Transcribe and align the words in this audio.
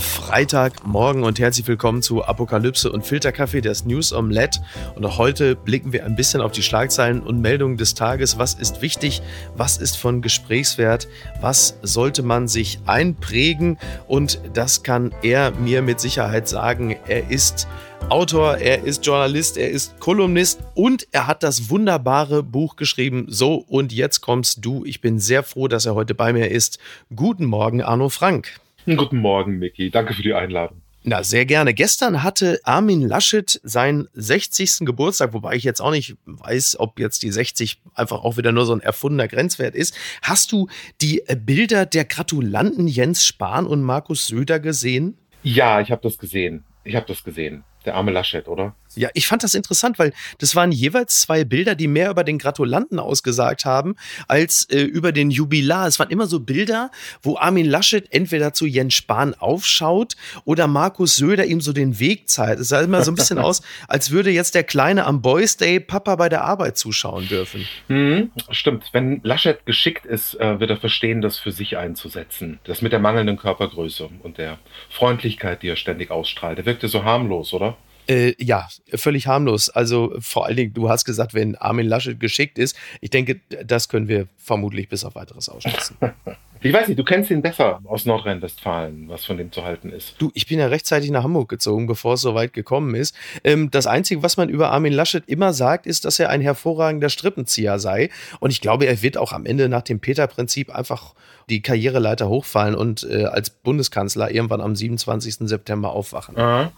Freitagmorgen 0.00 1.24
und 1.24 1.38
herzlich 1.38 1.66
willkommen 1.66 2.00
zu 2.00 2.24
Apokalypse 2.24 2.90
und 2.90 3.04
Filterkaffee, 3.06 3.60
das 3.60 3.84
News 3.84 4.12
Omelette. 4.12 4.60
Und 4.94 5.04
auch 5.04 5.18
heute 5.18 5.54
blicken 5.54 5.92
wir 5.92 6.06
ein 6.06 6.16
bisschen 6.16 6.40
auf 6.40 6.52
die 6.52 6.62
Schlagzeilen 6.62 7.20
und 7.20 7.40
Meldungen 7.40 7.76
des 7.76 7.94
Tages. 7.94 8.38
Was 8.38 8.54
ist 8.54 8.80
wichtig? 8.80 9.20
Was 9.56 9.76
ist 9.76 9.98
von 9.98 10.22
Gesprächswert? 10.22 11.06
Was 11.42 11.78
sollte 11.82 12.22
man 12.22 12.48
sich 12.48 12.80
einprägen? 12.86 13.78
Und 14.08 14.40
das 14.54 14.82
kann 14.82 15.14
er 15.22 15.50
mir 15.52 15.82
mit 15.82 16.00
Sicherheit 16.00 16.48
sagen. 16.48 16.96
Er 17.06 17.30
ist 17.30 17.68
Autor, 18.08 18.56
er 18.56 18.82
ist 18.82 19.04
Journalist, 19.04 19.58
er 19.58 19.70
ist 19.70 20.00
Kolumnist 20.00 20.60
und 20.74 21.06
er 21.12 21.26
hat 21.26 21.42
das 21.42 21.68
wunderbare 21.68 22.42
Buch 22.42 22.76
geschrieben. 22.76 23.26
So, 23.28 23.56
und 23.68 23.92
jetzt 23.92 24.22
kommst 24.22 24.64
du. 24.64 24.84
Ich 24.86 25.02
bin 25.02 25.18
sehr 25.18 25.42
froh, 25.42 25.68
dass 25.68 25.84
er 25.84 25.94
heute 25.94 26.14
bei 26.14 26.32
mir 26.32 26.50
ist. 26.50 26.78
Guten 27.14 27.44
Morgen, 27.44 27.82
Arno 27.82 28.08
Frank. 28.08 28.60
Guten 28.86 29.18
Morgen, 29.18 29.58
Micky. 29.58 29.90
Danke 29.90 30.14
für 30.14 30.22
die 30.22 30.34
Einladung. 30.34 30.80
Na, 31.02 31.24
sehr 31.24 31.46
gerne. 31.46 31.72
Gestern 31.72 32.22
hatte 32.22 32.60
Armin 32.64 33.00
Laschet 33.00 33.58
seinen 33.62 34.08
60. 34.12 34.80
Geburtstag, 34.80 35.32
wobei 35.32 35.54
ich 35.54 35.64
jetzt 35.64 35.80
auch 35.80 35.92
nicht 35.92 36.16
weiß, 36.26 36.78
ob 36.78 37.00
jetzt 37.00 37.22
die 37.22 37.32
60 37.32 37.80
einfach 37.94 38.22
auch 38.22 38.36
wieder 38.36 38.52
nur 38.52 38.66
so 38.66 38.74
ein 38.74 38.80
erfundener 38.80 39.26
Grenzwert 39.26 39.74
ist. 39.74 39.96
Hast 40.20 40.52
du 40.52 40.68
die 41.00 41.22
Bilder 41.38 41.86
der 41.86 42.04
Gratulanten 42.04 42.86
Jens 42.86 43.24
Spahn 43.24 43.66
und 43.66 43.80
Markus 43.80 44.26
Söder 44.26 44.60
gesehen? 44.60 45.16
Ja, 45.42 45.80
ich 45.80 45.90
habe 45.90 46.02
das 46.02 46.18
gesehen. 46.18 46.64
Ich 46.84 46.94
habe 46.94 47.06
das 47.06 47.24
gesehen. 47.24 47.64
Der 47.86 47.94
arme 47.94 48.10
Laschet, 48.10 48.46
oder? 48.46 48.74
Ja, 48.96 49.08
ich 49.14 49.26
fand 49.26 49.42
das 49.42 49.54
interessant, 49.54 49.98
weil 49.98 50.12
das 50.38 50.56
waren 50.56 50.72
jeweils 50.72 51.20
zwei 51.20 51.44
Bilder, 51.44 51.74
die 51.74 51.86
mehr 51.86 52.10
über 52.10 52.24
den 52.24 52.38
Gratulanten 52.38 52.98
ausgesagt 52.98 53.64
haben, 53.64 53.94
als 54.26 54.66
äh, 54.70 54.80
über 54.80 55.12
den 55.12 55.30
Jubilar. 55.30 55.86
Es 55.86 55.98
waren 55.98 56.10
immer 56.10 56.26
so 56.26 56.40
Bilder, 56.40 56.90
wo 57.22 57.36
Armin 57.36 57.66
Laschet 57.66 58.06
entweder 58.10 58.52
zu 58.52 58.66
Jens 58.66 58.94
Spahn 58.94 59.34
aufschaut 59.34 60.14
oder 60.44 60.66
Markus 60.66 61.16
Söder 61.16 61.44
ihm 61.44 61.60
so 61.60 61.72
den 61.72 62.00
Weg 62.00 62.28
zeigt. 62.28 62.60
Es 62.60 62.68
sah 62.68 62.80
immer 62.80 63.02
so 63.04 63.12
ein 63.12 63.14
bisschen 63.14 63.38
aus, 63.40 63.62
als 63.86 64.10
würde 64.10 64.30
jetzt 64.30 64.54
der 64.54 64.64
Kleine 64.64 65.06
am 65.06 65.22
Boys 65.22 65.56
Day 65.56 65.78
Papa 65.78 66.16
bei 66.16 66.28
der 66.28 66.44
Arbeit 66.44 66.76
zuschauen 66.76 67.28
dürfen. 67.28 67.66
Mhm, 67.88 68.32
stimmt. 68.50 68.86
Wenn 68.92 69.20
Laschet 69.22 69.64
geschickt 69.66 70.04
ist, 70.04 70.34
äh, 70.40 70.58
wird 70.58 70.70
er 70.70 70.76
verstehen, 70.76 71.22
das 71.22 71.38
für 71.38 71.52
sich 71.52 71.76
einzusetzen. 71.76 72.58
Das 72.64 72.82
mit 72.82 72.92
der 72.92 72.98
mangelnden 72.98 73.36
Körpergröße 73.36 74.08
und 74.22 74.38
der 74.38 74.58
Freundlichkeit, 74.88 75.62
die 75.62 75.68
er 75.68 75.76
ständig 75.76 76.10
ausstrahlt. 76.10 76.58
Er 76.58 76.66
wirkte 76.66 76.88
so 76.88 77.04
harmlos, 77.04 77.52
oder? 77.52 77.76
Äh, 78.08 78.34
ja, 78.38 78.68
völlig 78.94 79.26
harmlos. 79.26 79.68
Also 79.68 80.14
vor 80.18 80.46
allen 80.46 80.56
Dingen, 80.56 80.74
du 80.74 80.88
hast 80.88 81.04
gesagt, 81.04 81.34
wenn 81.34 81.54
Armin 81.56 81.86
Laschet 81.86 82.18
geschickt 82.18 82.58
ist, 82.58 82.76
ich 83.00 83.10
denke, 83.10 83.40
das 83.64 83.88
können 83.88 84.08
wir 84.08 84.26
vermutlich 84.36 84.88
bis 84.88 85.04
auf 85.04 85.14
weiteres 85.14 85.48
ausschließen. 85.48 85.96
Ich 86.62 86.72
weiß 86.74 86.88
nicht, 86.88 86.98
du 86.98 87.04
kennst 87.04 87.30
ihn 87.30 87.40
besser 87.40 87.80
aus 87.84 88.04
Nordrhein-Westfalen, 88.04 89.08
was 89.08 89.24
von 89.24 89.38
dem 89.38 89.50
zu 89.50 89.64
halten 89.64 89.90
ist. 89.90 90.16
Du, 90.18 90.30
ich 90.34 90.46
bin 90.46 90.58
ja 90.58 90.66
rechtzeitig 90.66 91.10
nach 91.10 91.24
Hamburg 91.24 91.48
gezogen, 91.48 91.86
bevor 91.86 92.14
es 92.14 92.20
so 92.20 92.34
weit 92.34 92.52
gekommen 92.52 92.94
ist. 92.94 93.16
Ähm, 93.44 93.70
das 93.70 93.86
Einzige, 93.86 94.22
was 94.22 94.36
man 94.36 94.50
über 94.50 94.70
Armin 94.70 94.92
Laschet 94.92 95.24
immer 95.26 95.54
sagt, 95.54 95.86
ist, 95.86 96.04
dass 96.04 96.18
er 96.18 96.28
ein 96.28 96.42
hervorragender 96.42 97.08
Strippenzieher 97.08 97.78
sei. 97.78 98.10
Und 98.40 98.50
ich 98.50 98.60
glaube, 98.60 98.84
er 98.86 99.00
wird 99.00 99.16
auch 99.16 99.32
am 99.32 99.46
Ende 99.46 99.70
nach 99.70 99.82
dem 99.82 100.00
Peter-Prinzip 100.00 100.74
einfach 100.74 101.14
die 101.48 101.62
Karriereleiter 101.62 102.28
hochfallen 102.28 102.74
und 102.74 103.06
äh, 103.10 103.24
als 103.24 103.50
Bundeskanzler 103.50 104.30
irgendwann 104.30 104.60
am 104.60 104.76
27. 104.76 105.48
September 105.48 105.92
aufwachen. 105.92 106.36
Aha. 106.36 106.72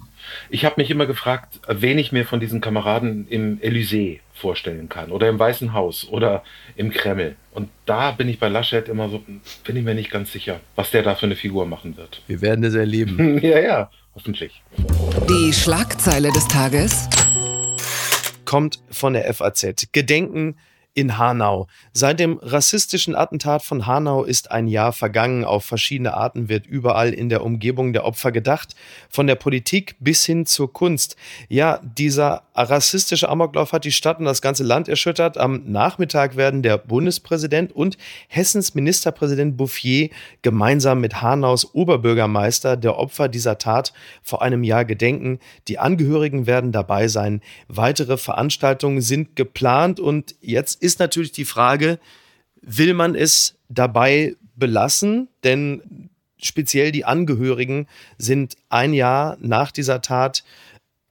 Ich 0.48 0.64
habe 0.64 0.76
mich 0.80 0.90
immer 0.90 1.06
gefragt, 1.06 1.60
wen 1.66 1.98
ich 1.98 2.12
mir 2.12 2.24
von 2.24 2.38
diesen 2.38 2.60
Kameraden 2.60 3.26
im 3.28 3.58
Élysée 3.58 4.20
vorstellen 4.32 4.88
kann 4.88 5.10
oder 5.10 5.28
im 5.28 5.38
Weißen 5.38 5.72
Haus 5.72 6.08
oder 6.08 6.42
im 6.76 6.90
Kreml. 6.90 7.36
Und 7.52 7.68
da 7.86 8.12
bin 8.12 8.28
ich 8.28 8.38
bei 8.38 8.48
Laschet 8.48 8.88
immer 8.88 9.08
so, 9.08 9.22
bin 9.64 9.76
ich 9.76 9.84
mir 9.84 9.94
nicht 9.94 10.10
ganz 10.10 10.32
sicher, 10.32 10.60
was 10.74 10.90
der 10.90 11.02
da 11.02 11.14
für 11.14 11.26
eine 11.26 11.36
Figur 11.36 11.66
machen 11.66 11.96
wird. 11.96 12.22
Wir 12.26 12.40
werden 12.40 12.64
es 12.64 12.74
erleben. 12.74 13.38
ja, 13.42 13.58
ja, 13.58 13.90
hoffentlich. 14.14 14.62
Die 15.28 15.52
Schlagzeile 15.52 16.30
des 16.32 16.48
Tages 16.48 17.08
kommt 18.44 18.80
von 18.90 19.12
der 19.12 19.32
FAZ. 19.32 19.88
Gedenken 19.92 20.56
in 20.94 21.16
Hanau. 21.16 21.68
Seit 21.92 22.20
dem 22.20 22.38
rassistischen 22.42 23.14
Attentat 23.14 23.62
von 23.62 23.86
Hanau 23.86 24.24
ist 24.24 24.50
ein 24.50 24.68
Jahr 24.68 24.92
vergangen. 24.92 25.44
Auf 25.44 25.64
verschiedene 25.64 26.14
Arten 26.14 26.48
wird 26.48 26.66
überall 26.66 27.14
in 27.14 27.30
der 27.30 27.44
Umgebung 27.44 27.92
der 27.94 28.04
Opfer 28.04 28.30
gedacht, 28.30 28.74
von 29.08 29.26
der 29.26 29.36
Politik 29.36 29.96
bis 30.00 30.26
hin 30.26 30.44
zur 30.44 30.72
Kunst. 30.72 31.16
Ja, 31.48 31.80
dieser 31.82 32.42
rassistische 32.54 33.28
Amoklauf 33.28 33.72
hat 33.72 33.84
die 33.84 33.92
Stadt 33.92 34.18
und 34.18 34.26
das 34.26 34.42
ganze 34.42 34.64
Land 34.64 34.88
erschüttert. 34.88 35.38
Am 35.38 35.62
Nachmittag 35.64 36.36
werden 36.36 36.62
der 36.62 36.76
Bundespräsident 36.76 37.72
und 37.72 37.96
Hessens 38.28 38.74
Ministerpräsident 38.74 39.56
Bouffier 39.56 40.10
gemeinsam 40.42 41.00
mit 41.00 41.22
Hanaus 41.22 41.74
Oberbürgermeister 41.74 42.76
der 42.76 42.98
Opfer 42.98 43.28
dieser 43.28 43.56
Tat 43.56 43.94
vor 44.22 44.42
einem 44.42 44.62
Jahr 44.62 44.84
gedenken. 44.84 45.38
Die 45.68 45.78
Angehörigen 45.78 46.46
werden 46.46 46.72
dabei 46.72 47.08
sein. 47.08 47.40
Weitere 47.68 48.18
Veranstaltungen 48.18 49.00
sind 49.00 49.36
geplant 49.36 49.98
und 49.98 50.34
jetzt 50.40 50.81
ist 50.82 50.98
natürlich 50.98 51.32
die 51.32 51.44
Frage, 51.44 51.98
will 52.60 52.94
man 52.94 53.14
es 53.14 53.56
dabei 53.68 54.36
belassen? 54.56 55.28
Denn 55.44 56.10
speziell 56.40 56.92
die 56.92 57.04
Angehörigen 57.04 57.86
sind 58.18 58.56
ein 58.68 58.92
Jahr 58.92 59.36
nach 59.40 59.70
dieser 59.70 60.02
Tat, 60.02 60.44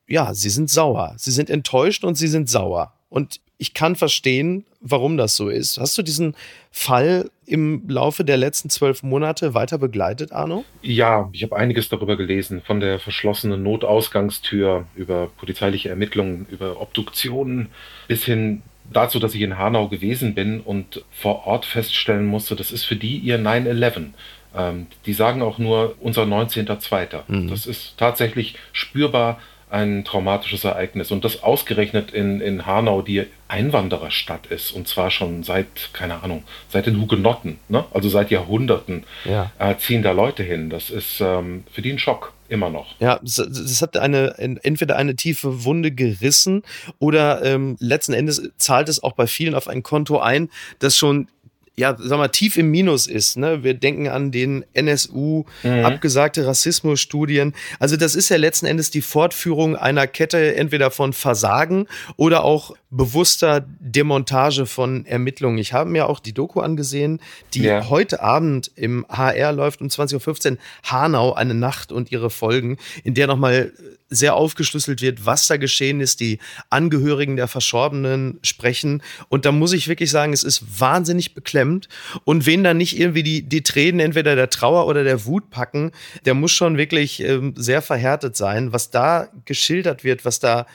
ja, 0.07 0.33
sie 0.33 0.49
sind 0.49 0.69
sauer. 0.69 1.15
Sie 1.17 1.31
sind 1.31 1.49
enttäuscht 1.49 2.03
und 2.03 2.15
sie 2.15 2.27
sind 2.27 2.49
sauer. 2.49 2.93
Und 3.09 3.39
ich 3.57 3.73
kann 3.73 3.95
verstehen, 3.95 4.65
warum 4.79 5.17
das 5.17 5.35
so 5.35 5.47
ist. 5.47 5.77
Hast 5.77 5.97
du 5.97 6.01
diesen 6.01 6.35
Fall 6.71 7.29
im 7.45 7.87
Laufe 7.87 8.25
der 8.25 8.35
letzten 8.35 8.69
zwölf 8.69 9.03
Monate 9.03 9.53
weiter 9.53 9.77
begleitet, 9.77 10.31
Arno? 10.31 10.65
Ja, 10.81 11.29
ich 11.31 11.43
habe 11.43 11.55
einiges 11.55 11.87
darüber 11.87 12.17
gelesen, 12.17 12.61
von 12.65 12.79
der 12.79 12.99
verschlossenen 12.99 13.61
Notausgangstür 13.61 14.87
über 14.95 15.27
polizeiliche 15.37 15.89
Ermittlungen, 15.89 16.47
über 16.49 16.81
Obduktionen 16.81 17.69
bis 18.07 18.25
hin 18.25 18.63
dazu, 18.91 19.19
dass 19.19 19.35
ich 19.35 19.41
in 19.41 19.57
Hanau 19.57 19.87
gewesen 19.87 20.33
bin 20.33 20.61
und 20.61 21.03
vor 21.11 21.47
Ort 21.47 21.65
feststellen 21.65 22.25
musste, 22.25 22.55
das 22.55 22.71
ist 22.71 22.85
für 22.85 22.95
die 22.95 23.17
ihr 23.17 23.39
9-11. 23.39 24.07
Ähm, 24.53 24.87
die 25.05 25.13
sagen 25.13 25.41
auch 25.41 25.57
nur 25.57 25.95
unser 25.99 26.23
19.02. 26.23 27.21
Mhm. 27.27 27.47
Das 27.49 27.65
ist 27.65 27.97
tatsächlich 27.97 28.55
spürbar 28.73 29.39
ein 29.71 30.03
traumatisches 30.03 30.63
Ereignis. 30.63 31.11
Und 31.11 31.23
das 31.23 31.43
ausgerechnet 31.43 32.11
in, 32.11 32.41
in 32.41 32.65
Hanau, 32.65 33.01
die 33.01 33.25
Einwandererstadt 33.47 34.47
ist, 34.47 34.71
und 34.71 34.87
zwar 34.87 35.11
schon 35.11 35.43
seit, 35.43 35.89
keine 35.93 36.23
Ahnung, 36.23 36.43
seit 36.69 36.85
den 36.85 36.99
Hugenotten, 36.99 37.59
ne? 37.69 37.85
also 37.93 38.09
seit 38.09 38.31
Jahrhunderten, 38.31 39.05
ja. 39.25 39.51
äh, 39.59 39.75
ziehen 39.77 40.03
da 40.03 40.11
Leute 40.11 40.43
hin. 40.43 40.69
Das 40.69 40.89
ist 40.89 41.21
ähm, 41.21 41.63
für 41.71 41.81
die 41.81 41.91
ein 41.91 41.99
Schock 41.99 42.33
immer 42.49 42.69
noch. 42.69 42.95
Ja, 42.99 43.19
das 43.23 43.81
hat 43.81 43.95
eine 43.97 44.37
entweder 44.37 44.97
eine 44.97 45.15
tiefe 45.15 45.63
Wunde 45.63 45.91
gerissen 45.91 46.63
oder 46.99 47.43
ähm, 47.43 47.77
letzten 47.79 48.13
Endes 48.13 48.41
zahlt 48.57 48.89
es 48.89 49.01
auch 49.01 49.13
bei 49.13 49.25
vielen 49.25 49.55
auf 49.55 49.69
ein 49.69 49.83
Konto 49.83 50.19
ein, 50.19 50.49
das 50.79 50.97
schon 50.97 51.29
ja, 51.77 51.95
sag 51.97 52.17
mal, 52.17 52.27
tief 52.27 52.57
im 52.57 52.69
Minus 52.69 53.07
ist. 53.07 53.37
Ne? 53.37 53.63
Wir 53.63 53.73
denken 53.73 54.07
an 54.07 54.31
den 54.31 54.65
NSU, 54.73 55.45
mhm. 55.63 55.85
abgesagte 55.85 56.45
Rassismusstudien. 56.45 57.53
Also 57.79 57.95
das 57.95 58.13
ist 58.15 58.29
ja 58.29 58.37
letzten 58.37 58.65
Endes 58.65 58.91
die 58.91 59.01
Fortführung 59.01 59.75
einer 59.75 60.05
Kette 60.05 60.55
entweder 60.55 60.91
von 60.91 61.13
Versagen 61.13 61.87
oder 62.17 62.43
auch 62.43 62.75
bewusster 62.89 63.65
Demontage 63.79 64.65
von 64.65 65.05
Ermittlungen. 65.05 65.57
Ich 65.57 65.71
habe 65.71 65.89
mir 65.89 66.09
auch 66.09 66.19
die 66.19 66.33
Doku 66.33 66.59
angesehen, 66.59 67.21
die 67.53 67.63
ja. 67.63 67.89
heute 67.89 68.21
Abend 68.21 68.69
im 68.75 69.05
HR 69.09 69.53
läuft 69.53 69.81
um 69.81 69.87
20.15 69.87 70.51
Uhr. 70.51 70.57
Hanau, 70.83 71.33
eine 71.33 71.53
Nacht 71.53 71.93
und 71.93 72.11
ihre 72.11 72.29
Folgen, 72.29 72.77
in 73.05 73.13
der 73.13 73.27
nochmal 73.27 73.71
sehr 74.11 74.35
aufgeschlüsselt 74.35 75.01
wird, 75.01 75.25
was 75.25 75.47
da 75.47 75.57
geschehen 75.57 76.01
ist, 76.01 76.19
die 76.19 76.37
Angehörigen 76.69 77.37
der 77.37 77.47
Verschorbenen 77.47 78.39
sprechen. 78.43 79.01
Und 79.29 79.45
da 79.45 79.51
muss 79.51 79.73
ich 79.73 79.87
wirklich 79.87 80.11
sagen, 80.11 80.33
es 80.33 80.43
ist 80.43 80.79
wahnsinnig 80.79 81.33
beklemmt. 81.33 81.87
Und 82.25 82.45
wen 82.45 82.63
da 82.63 82.73
nicht 82.73 82.99
irgendwie 82.99 83.23
die, 83.23 83.41
die 83.41 83.63
Tränen 83.63 84.01
entweder 84.01 84.35
der 84.35 84.49
Trauer 84.49 84.85
oder 84.85 85.03
der 85.03 85.25
Wut 85.25 85.49
packen, 85.49 85.91
der 86.25 86.33
muss 86.33 86.51
schon 86.51 86.77
wirklich 86.77 87.21
ähm, 87.21 87.53
sehr 87.55 87.81
verhärtet 87.81 88.35
sein, 88.35 88.73
was 88.73 88.91
da 88.91 89.29
geschildert 89.45 90.03
wird, 90.03 90.25
was 90.25 90.39
da 90.39 90.67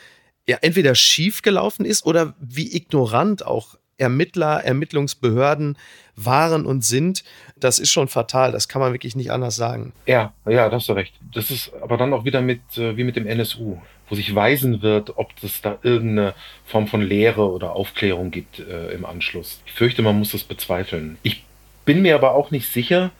ja 0.49 0.56
entweder 0.62 0.94
schief 0.94 1.43
gelaufen 1.43 1.85
ist 1.85 2.06
oder 2.06 2.35
wie 2.41 2.75
ignorant 2.75 3.44
auch 3.44 3.77
Ermittler, 3.99 4.62
Ermittlungsbehörden 4.65 5.77
waren 6.17 6.67
und 6.67 6.85
sind, 6.85 7.23
das 7.57 7.79
ist 7.79 7.93
schon 7.93 8.09
fatal. 8.09 8.53
Das 8.53 8.69
kann 8.69 8.81
man 8.81 8.93
wirklich 8.93 9.17
nicht 9.17 9.31
anders 9.31 9.57
sagen. 9.57 9.93
Ja, 10.07 10.33
ja, 10.47 10.69
da 10.69 10.77
hast 10.77 10.89
du 10.89 10.95
recht. 10.95 11.15
Das 11.33 11.51
ist 11.51 11.73
aber 11.81 11.97
dann 11.97 12.13
auch 12.13 12.25
wieder 12.25 12.41
mit, 12.41 12.61
äh, 12.77 12.97
wie 12.97 13.05
mit 13.05 13.17
dem 13.17 13.27
NSU, 13.27 13.77
wo 14.09 14.15
sich 14.15 14.35
weisen 14.35 14.83
wird, 14.83 15.17
ob 15.17 15.31
es 15.43 15.61
da 15.61 15.79
irgendeine 15.83 16.35
Form 16.65 16.87
von 16.87 17.03
Lehre 17.03 17.51
oder 17.51 17.73
Aufklärung 17.73 18.31
gibt 18.31 18.59
äh, 18.59 18.93
im 18.93 19.05
Anschluss. 19.05 19.61
Ich 19.67 19.73
fürchte, 19.73 20.03
man 20.03 20.19
muss 20.19 20.33
das 20.33 20.45
bezweifeln. 20.45 21.19
Ich 21.23 21.45
bin 21.85 22.03
mir 22.03 22.15
aber 22.15 22.33
auch 22.33 22.51
nicht 22.51 22.73
sicher, 22.73 23.11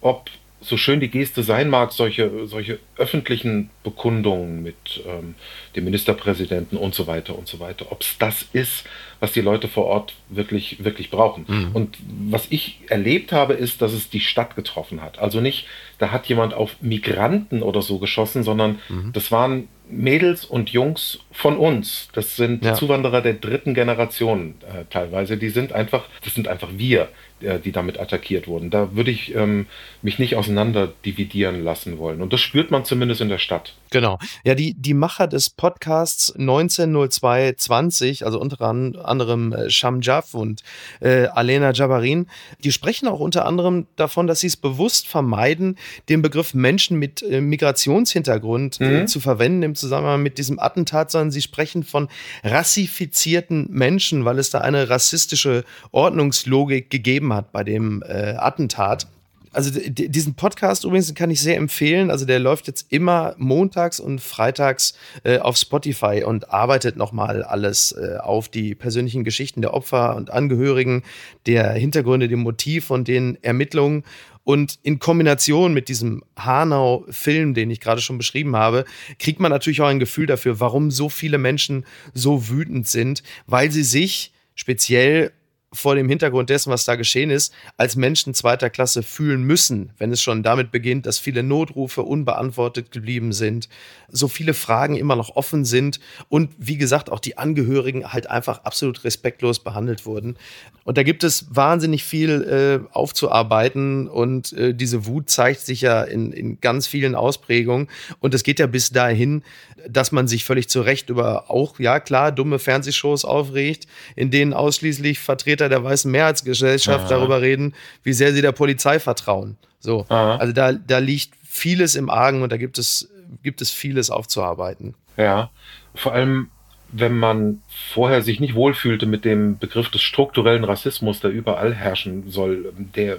ob 0.00 0.30
so 0.60 0.76
schön 0.76 0.98
die 0.98 1.08
Geste 1.08 1.42
sein 1.42 1.70
mag, 1.70 1.92
solche, 1.92 2.46
solche 2.46 2.78
öffentlichen 2.96 3.70
Bekundungen 3.84 4.62
mit 4.62 5.02
ähm, 5.06 5.34
dem 5.76 5.84
Ministerpräsidenten 5.84 6.76
und 6.76 6.94
so 6.94 7.06
weiter 7.06 7.38
und 7.38 7.46
so 7.46 7.60
weiter, 7.60 7.86
ob 7.90 8.00
es 8.00 8.16
das 8.18 8.46
ist, 8.52 8.84
was 9.20 9.32
die 9.32 9.40
Leute 9.40 9.68
vor 9.68 9.84
Ort 9.84 10.14
wirklich, 10.28 10.82
wirklich 10.82 11.10
brauchen. 11.10 11.44
Mhm. 11.46 11.70
Und 11.74 11.98
was 12.30 12.46
ich 12.50 12.80
erlebt 12.88 13.32
habe, 13.32 13.54
ist, 13.54 13.82
dass 13.82 13.92
es 13.92 14.10
die 14.10 14.20
Stadt 14.20 14.56
getroffen 14.56 15.00
hat. 15.00 15.18
Also 15.18 15.40
nicht, 15.40 15.66
da 15.98 16.10
hat 16.10 16.26
jemand 16.26 16.54
auf 16.54 16.76
Migranten 16.80 17.62
oder 17.62 17.82
so 17.82 17.98
geschossen, 17.98 18.42
sondern 18.42 18.80
mhm. 18.88 19.12
das 19.12 19.30
waren 19.30 19.68
Mädels 19.90 20.44
und 20.44 20.70
Jungs 20.70 21.20
von 21.30 21.56
uns. 21.56 22.08
Das 22.12 22.36
sind 22.36 22.64
ja. 22.64 22.74
Zuwanderer 22.74 23.22
der 23.22 23.34
dritten 23.34 23.74
Generation 23.74 24.54
äh, 24.62 24.84
teilweise. 24.90 25.36
Die 25.36 25.48
sind 25.48 25.72
einfach, 25.72 26.04
das 26.24 26.34
sind 26.34 26.48
einfach 26.48 26.68
wir, 26.76 27.08
die 27.40 27.72
damit 27.72 28.00
attackiert 28.00 28.48
wurden. 28.48 28.70
Da 28.70 28.94
würde 28.94 29.10
ich 29.10 29.34
ähm, 29.34 29.66
mich 30.02 30.18
nicht 30.18 30.36
auseinander 30.36 30.92
dividieren 31.04 31.62
lassen 31.62 31.98
wollen. 31.98 32.20
Und 32.20 32.32
das 32.32 32.40
spürt 32.40 32.70
man 32.70 32.84
zumindest 32.84 33.20
in 33.20 33.28
der 33.28 33.38
Stadt. 33.38 33.74
Genau. 33.90 34.18
Ja, 34.44 34.54
die, 34.54 34.74
die 34.74 34.94
Macher 34.94 35.26
des 35.26 35.50
Podcasts 35.50 36.34
190220, 36.36 38.24
also 38.26 38.40
unter 38.40 38.60
anderem 38.60 39.52
äh, 39.52 39.70
Sham 39.70 40.00
Jaff 40.00 40.34
und 40.34 40.62
äh, 41.00 41.26
Alena 41.26 41.72
Jabarin, 41.72 42.26
die 42.64 42.72
sprechen 42.72 43.08
auch 43.08 43.20
unter 43.20 43.46
anderem 43.46 43.86
davon, 43.96 44.26
dass 44.26 44.40
sie 44.40 44.48
es 44.48 44.56
bewusst 44.56 45.08
vermeiden, 45.08 45.78
den 46.08 46.22
Begriff 46.22 46.54
Menschen 46.54 46.98
mit 46.98 47.22
äh, 47.22 47.40
Migrationshintergrund 47.40 48.80
äh, 48.80 49.02
mhm. 49.02 49.06
zu 49.06 49.20
verwenden 49.20 49.62
im 49.62 49.74
Zusammenhang 49.74 50.22
mit 50.22 50.38
diesem 50.38 50.58
Attentat, 50.58 51.10
sondern 51.10 51.30
sie 51.30 51.42
sprechen 51.42 51.82
von 51.82 52.08
rassifizierten 52.44 53.68
Menschen, 53.70 54.24
weil 54.24 54.38
es 54.38 54.50
da 54.50 54.60
eine 54.60 54.90
rassistische 54.90 55.64
Ordnungslogik 55.92 56.90
gegeben 56.90 57.27
hat 57.32 57.52
bei 57.52 57.64
dem 57.64 58.02
äh, 58.06 58.34
Attentat. 58.36 59.06
Also 59.50 59.70
diesen 59.90 60.34
Podcast 60.34 60.84
übrigens 60.84 61.14
kann 61.14 61.30
ich 61.30 61.40
sehr 61.40 61.56
empfehlen. 61.56 62.10
Also 62.10 62.26
der 62.26 62.38
läuft 62.38 62.66
jetzt 62.66 62.92
immer 62.92 63.34
montags 63.38 63.98
und 63.98 64.20
freitags 64.20 64.94
äh, 65.24 65.38
auf 65.38 65.56
Spotify 65.56 66.22
und 66.24 66.52
arbeitet 66.52 66.96
nochmal 66.96 67.42
alles 67.42 67.92
äh, 67.92 68.18
auf 68.18 68.48
die 68.48 68.74
persönlichen 68.74 69.24
Geschichten 69.24 69.62
der 69.62 69.74
Opfer 69.74 70.16
und 70.16 70.30
Angehörigen, 70.30 71.02
der 71.46 71.72
Hintergründe, 71.72 72.28
dem 72.28 72.40
Motiv 72.40 72.90
und 72.90 73.08
den 73.08 73.38
Ermittlungen. 73.42 74.04
Und 74.44 74.78
in 74.82 74.98
Kombination 74.98 75.74
mit 75.74 75.88
diesem 75.88 76.22
Hanau-Film, 76.38 77.52
den 77.52 77.70
ich 77.70 77.80
gerade 77.80 78.00
schon 78.00 78.16
beschrieben 78.16 78.56
habe, 78.56 78.84
kriegt 79.18 79.40
man 79.40 79.50
natürlich 79.50 79.82
auch 79.82 79.88
ein 79.88 79.98
Gefühl 79.98 80.26
dafür, 80.26 80.58
warum 80.58 80.90
so 80.90 81.08
viele 81.08 81.36
Menschen 81.36 81.84
so 82.14 82.48
wütend 82.48 82.88
sind, 82.88 83.22
weil 83.46 83.70
sie 83.70 83.82
sich 83.82 84.32
speziell 84.54 85.32
vor 85.72 85.94
dem 85.94 86.08
Hintergrund 86.08 86.48
dessen, 86.48 86.72
was 86.72 86.84
da 86.84 86.96
geschehen 86.96 87.30
ist, 87.30 87.52
als 87.76 87.94
Menschen 87.94 88.32
zweiter 88.32 88.70
Klasse 88.70 89.02
fühlen 89.02 89.42
müssen, 89.42 89.90
wenn 89.98 90.10
es 90.10 90.22
schon 90.22 90.42
damit 90.42 90.70
beginnt, 90.70 91.04
dass 91.04 91.18
viele 91.18 91.42
Notrufe 91.42 92.02
unbeantwortet 92.02 92.90
geblieben 92.90 93.32
sind, 93.32 93.68
so 94.08 94.28
viele 94.28 94.54
Fragen 94.54 94.96
immer 94.96 95.14
noch 95.14 95.36
offen 95.36 95.66
sind 95.66 96.00
und 96.30 96.52
wie 96.56 96.78
gesagt 96.78 97.10
auch 97.10 97.20
die 97.20 97.36
Angehörigen 97.36 98.12
halt 98.12 98.30
einfach 98.30 98.64
absolut 98.64 99.04
respektlos 99.04 99.58
behandelt 99.58 100.06
wurden. 100.06 100.38
Und 100.84 100.96
da 100.96 101.02
gibt 101.02 101.22
es 101.22 101.46
wahnsinnig 101.50 102.02
viel 102.02 102.42
äh, 102.42 102.94
aufzuarbeiten 102.94 104.08
und 104.08 104.54
äh, 104.54 104.74
diese 104.74 105.04
Wut 105.04 105.28
zeigt 105.28 105.60
sich 105.60 105.82
ja 105.82 106.02
in, 106.02 106.32
in 106.32 106.60
ganz 106.62 106.86
vielen 106.86 107.14
Ausprägungen 107.14 107.88
und 108.20 108.32
es 108.32 108.42
geht 108.42 108.58
ja 108.58 108.66
bis 108.66 108.90
dahin, 108.90 109.42
dass 109.86 110.12
man 110.12 110.28
sich 110.28 110.44
völlig 110.44 110.68
zu 110.68 110.80
Recht 110.80 111.10
über 111.10 111.50
auch, 111.50 111.78
ja 111.78 112.00
klar, 112.00 112.32
dumme 112.32 112.58
Fernsehshows 112.58 113.26
aufregt, 113.26 113.86
in 114.16 114.30
denen 114.30 114.54
ausschließlich 114.54 115.18
Vertreter 115.18 115.57
der 115.66 115.82
weißen 115.82 116.10
Mehrheitsgesellschaft 116.10 117.06
Aha. 117.06 117.08
darüber 117.08 117.42
reden, 117.42 117.74
wie 118.04 118.12
sehr 118.12 118.32
sie 118.32 118.42
der 118.42 118.52
Polizei 118.52 119.00
vertrauen. 119.00 119.56
So, 119.80 120.06
Aha. 120.08 120.36
also 120.36 120.52
da, 120.52 120.72
da 120.72 120.98
liegt 120.98 121.30
vieles 121.44 121.96
im 121.96 122.10
Argen 122.10 122.42
und 122.42 122.52
da 122.52 122.56
gibt 122.56 122.78
es, 122.78 123.08
gibt 123.42 123.60
es 123.60 123.72
vieles 123.72 124.10
aufzuarbeiten. 124.10 124.94
Ja, 125.16 125.50
vor 125.94 126.12
allem 126.12 126.50
wenn 126.90 127.18
man 127.18 127.60
vorher 127.92 128.22
sich 128.22 128.40
nicht 128.40 128.54
wohlfühlte 128.54 129.06
mit 129.06 129.24
dem 129.24 129.58
Begriff 129.58 129.90
des 129.90 130.02
strukturellen 130.02 130.64
Rassismus, 130.64 131.20
der 131.20 131.30
überall 131.30 131.74
herrschen 131.74 132.30
soll, 132.30 132.72
der 132.76 133.18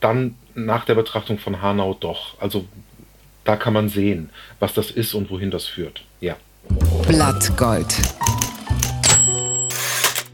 dann 0.00 0.34
nach 0.54 0.84
der 0.84 0.94
Betrachtung 0.94 1.38
von 1.38 1.62
Hanau 1.62 1.94
doch. 1.94 2.40
Also 2.40 2.66
da 3.44 3.56
kann 3.56 3.72
man 3.72 3.88
sehen, 3.88 4.30
was 4.60 4.72
das 4.72 4.90
ist 4.90 5.14
und 5.14 5.30
wohin 5.30 5.50
das 5.50 5.66
führt. 5.66 6.02
Ja. 6.20 6.36
Blattgold. 7.06 7.94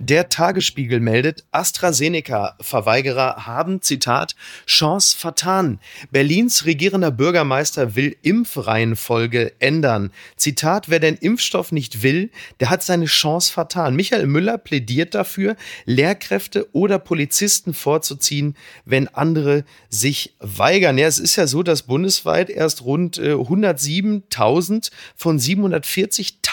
Der 0.08 0.30
Tagesspiegel 0.30 1.00
meldet, 1.00 1.44
AstraZeneca-Verweigerer 1.52 3.44
haben, 3.44 3.82
Zitat, 3.82 4.36
Chance 4.66 5.18
vertan. 5.18 5.80
Berlins 6.10 6.64
regierender 6.64 7.10
Bürgermeister 7.10 7.94
will 7.94 8.16
Impfreihenfolge 8.22 9.52
ändern. 9.58 10.10
Zitat, 10.36 10.88
wer 10.88 10.98
den 10.98 11.16
Impfstoff 11.16 11.72
nicht 11.72 12.02
will, 12.02 12.30
der 12.58 12.70
hat 12.70 12.82
seine 12.82 13.04
Chance 13.04 13.52
vertan. 13.52 13.96
Michael 13.96 14.26
Müller 14.26 14.56
plädiert 14.56 15.14
dafür, 15.14 15.56
Lehrkräfte 15.84 16.68
oder 16.72 16.98
Polizisten 16.98 17.74
vorzuziehen, 17.74 18.56
wenn 18.86 19.08
andere 19.08 19.64
sich 19.90 20.34
weigern. 20.40 20.96
Ja, 20.96 21.06
es 21.06 21.18
ist 21.18 21.36
ja 21.36 21.46
so, 21.46 21.62
dass 21.62 21.82
bundesweit 21.82 22.48
erst 22.48 22.82
rund 22.82 23.18
äh, 23.18 23.34
107.000 23.34 24.90
von 25.16 25.38
740.000 25.38 26.47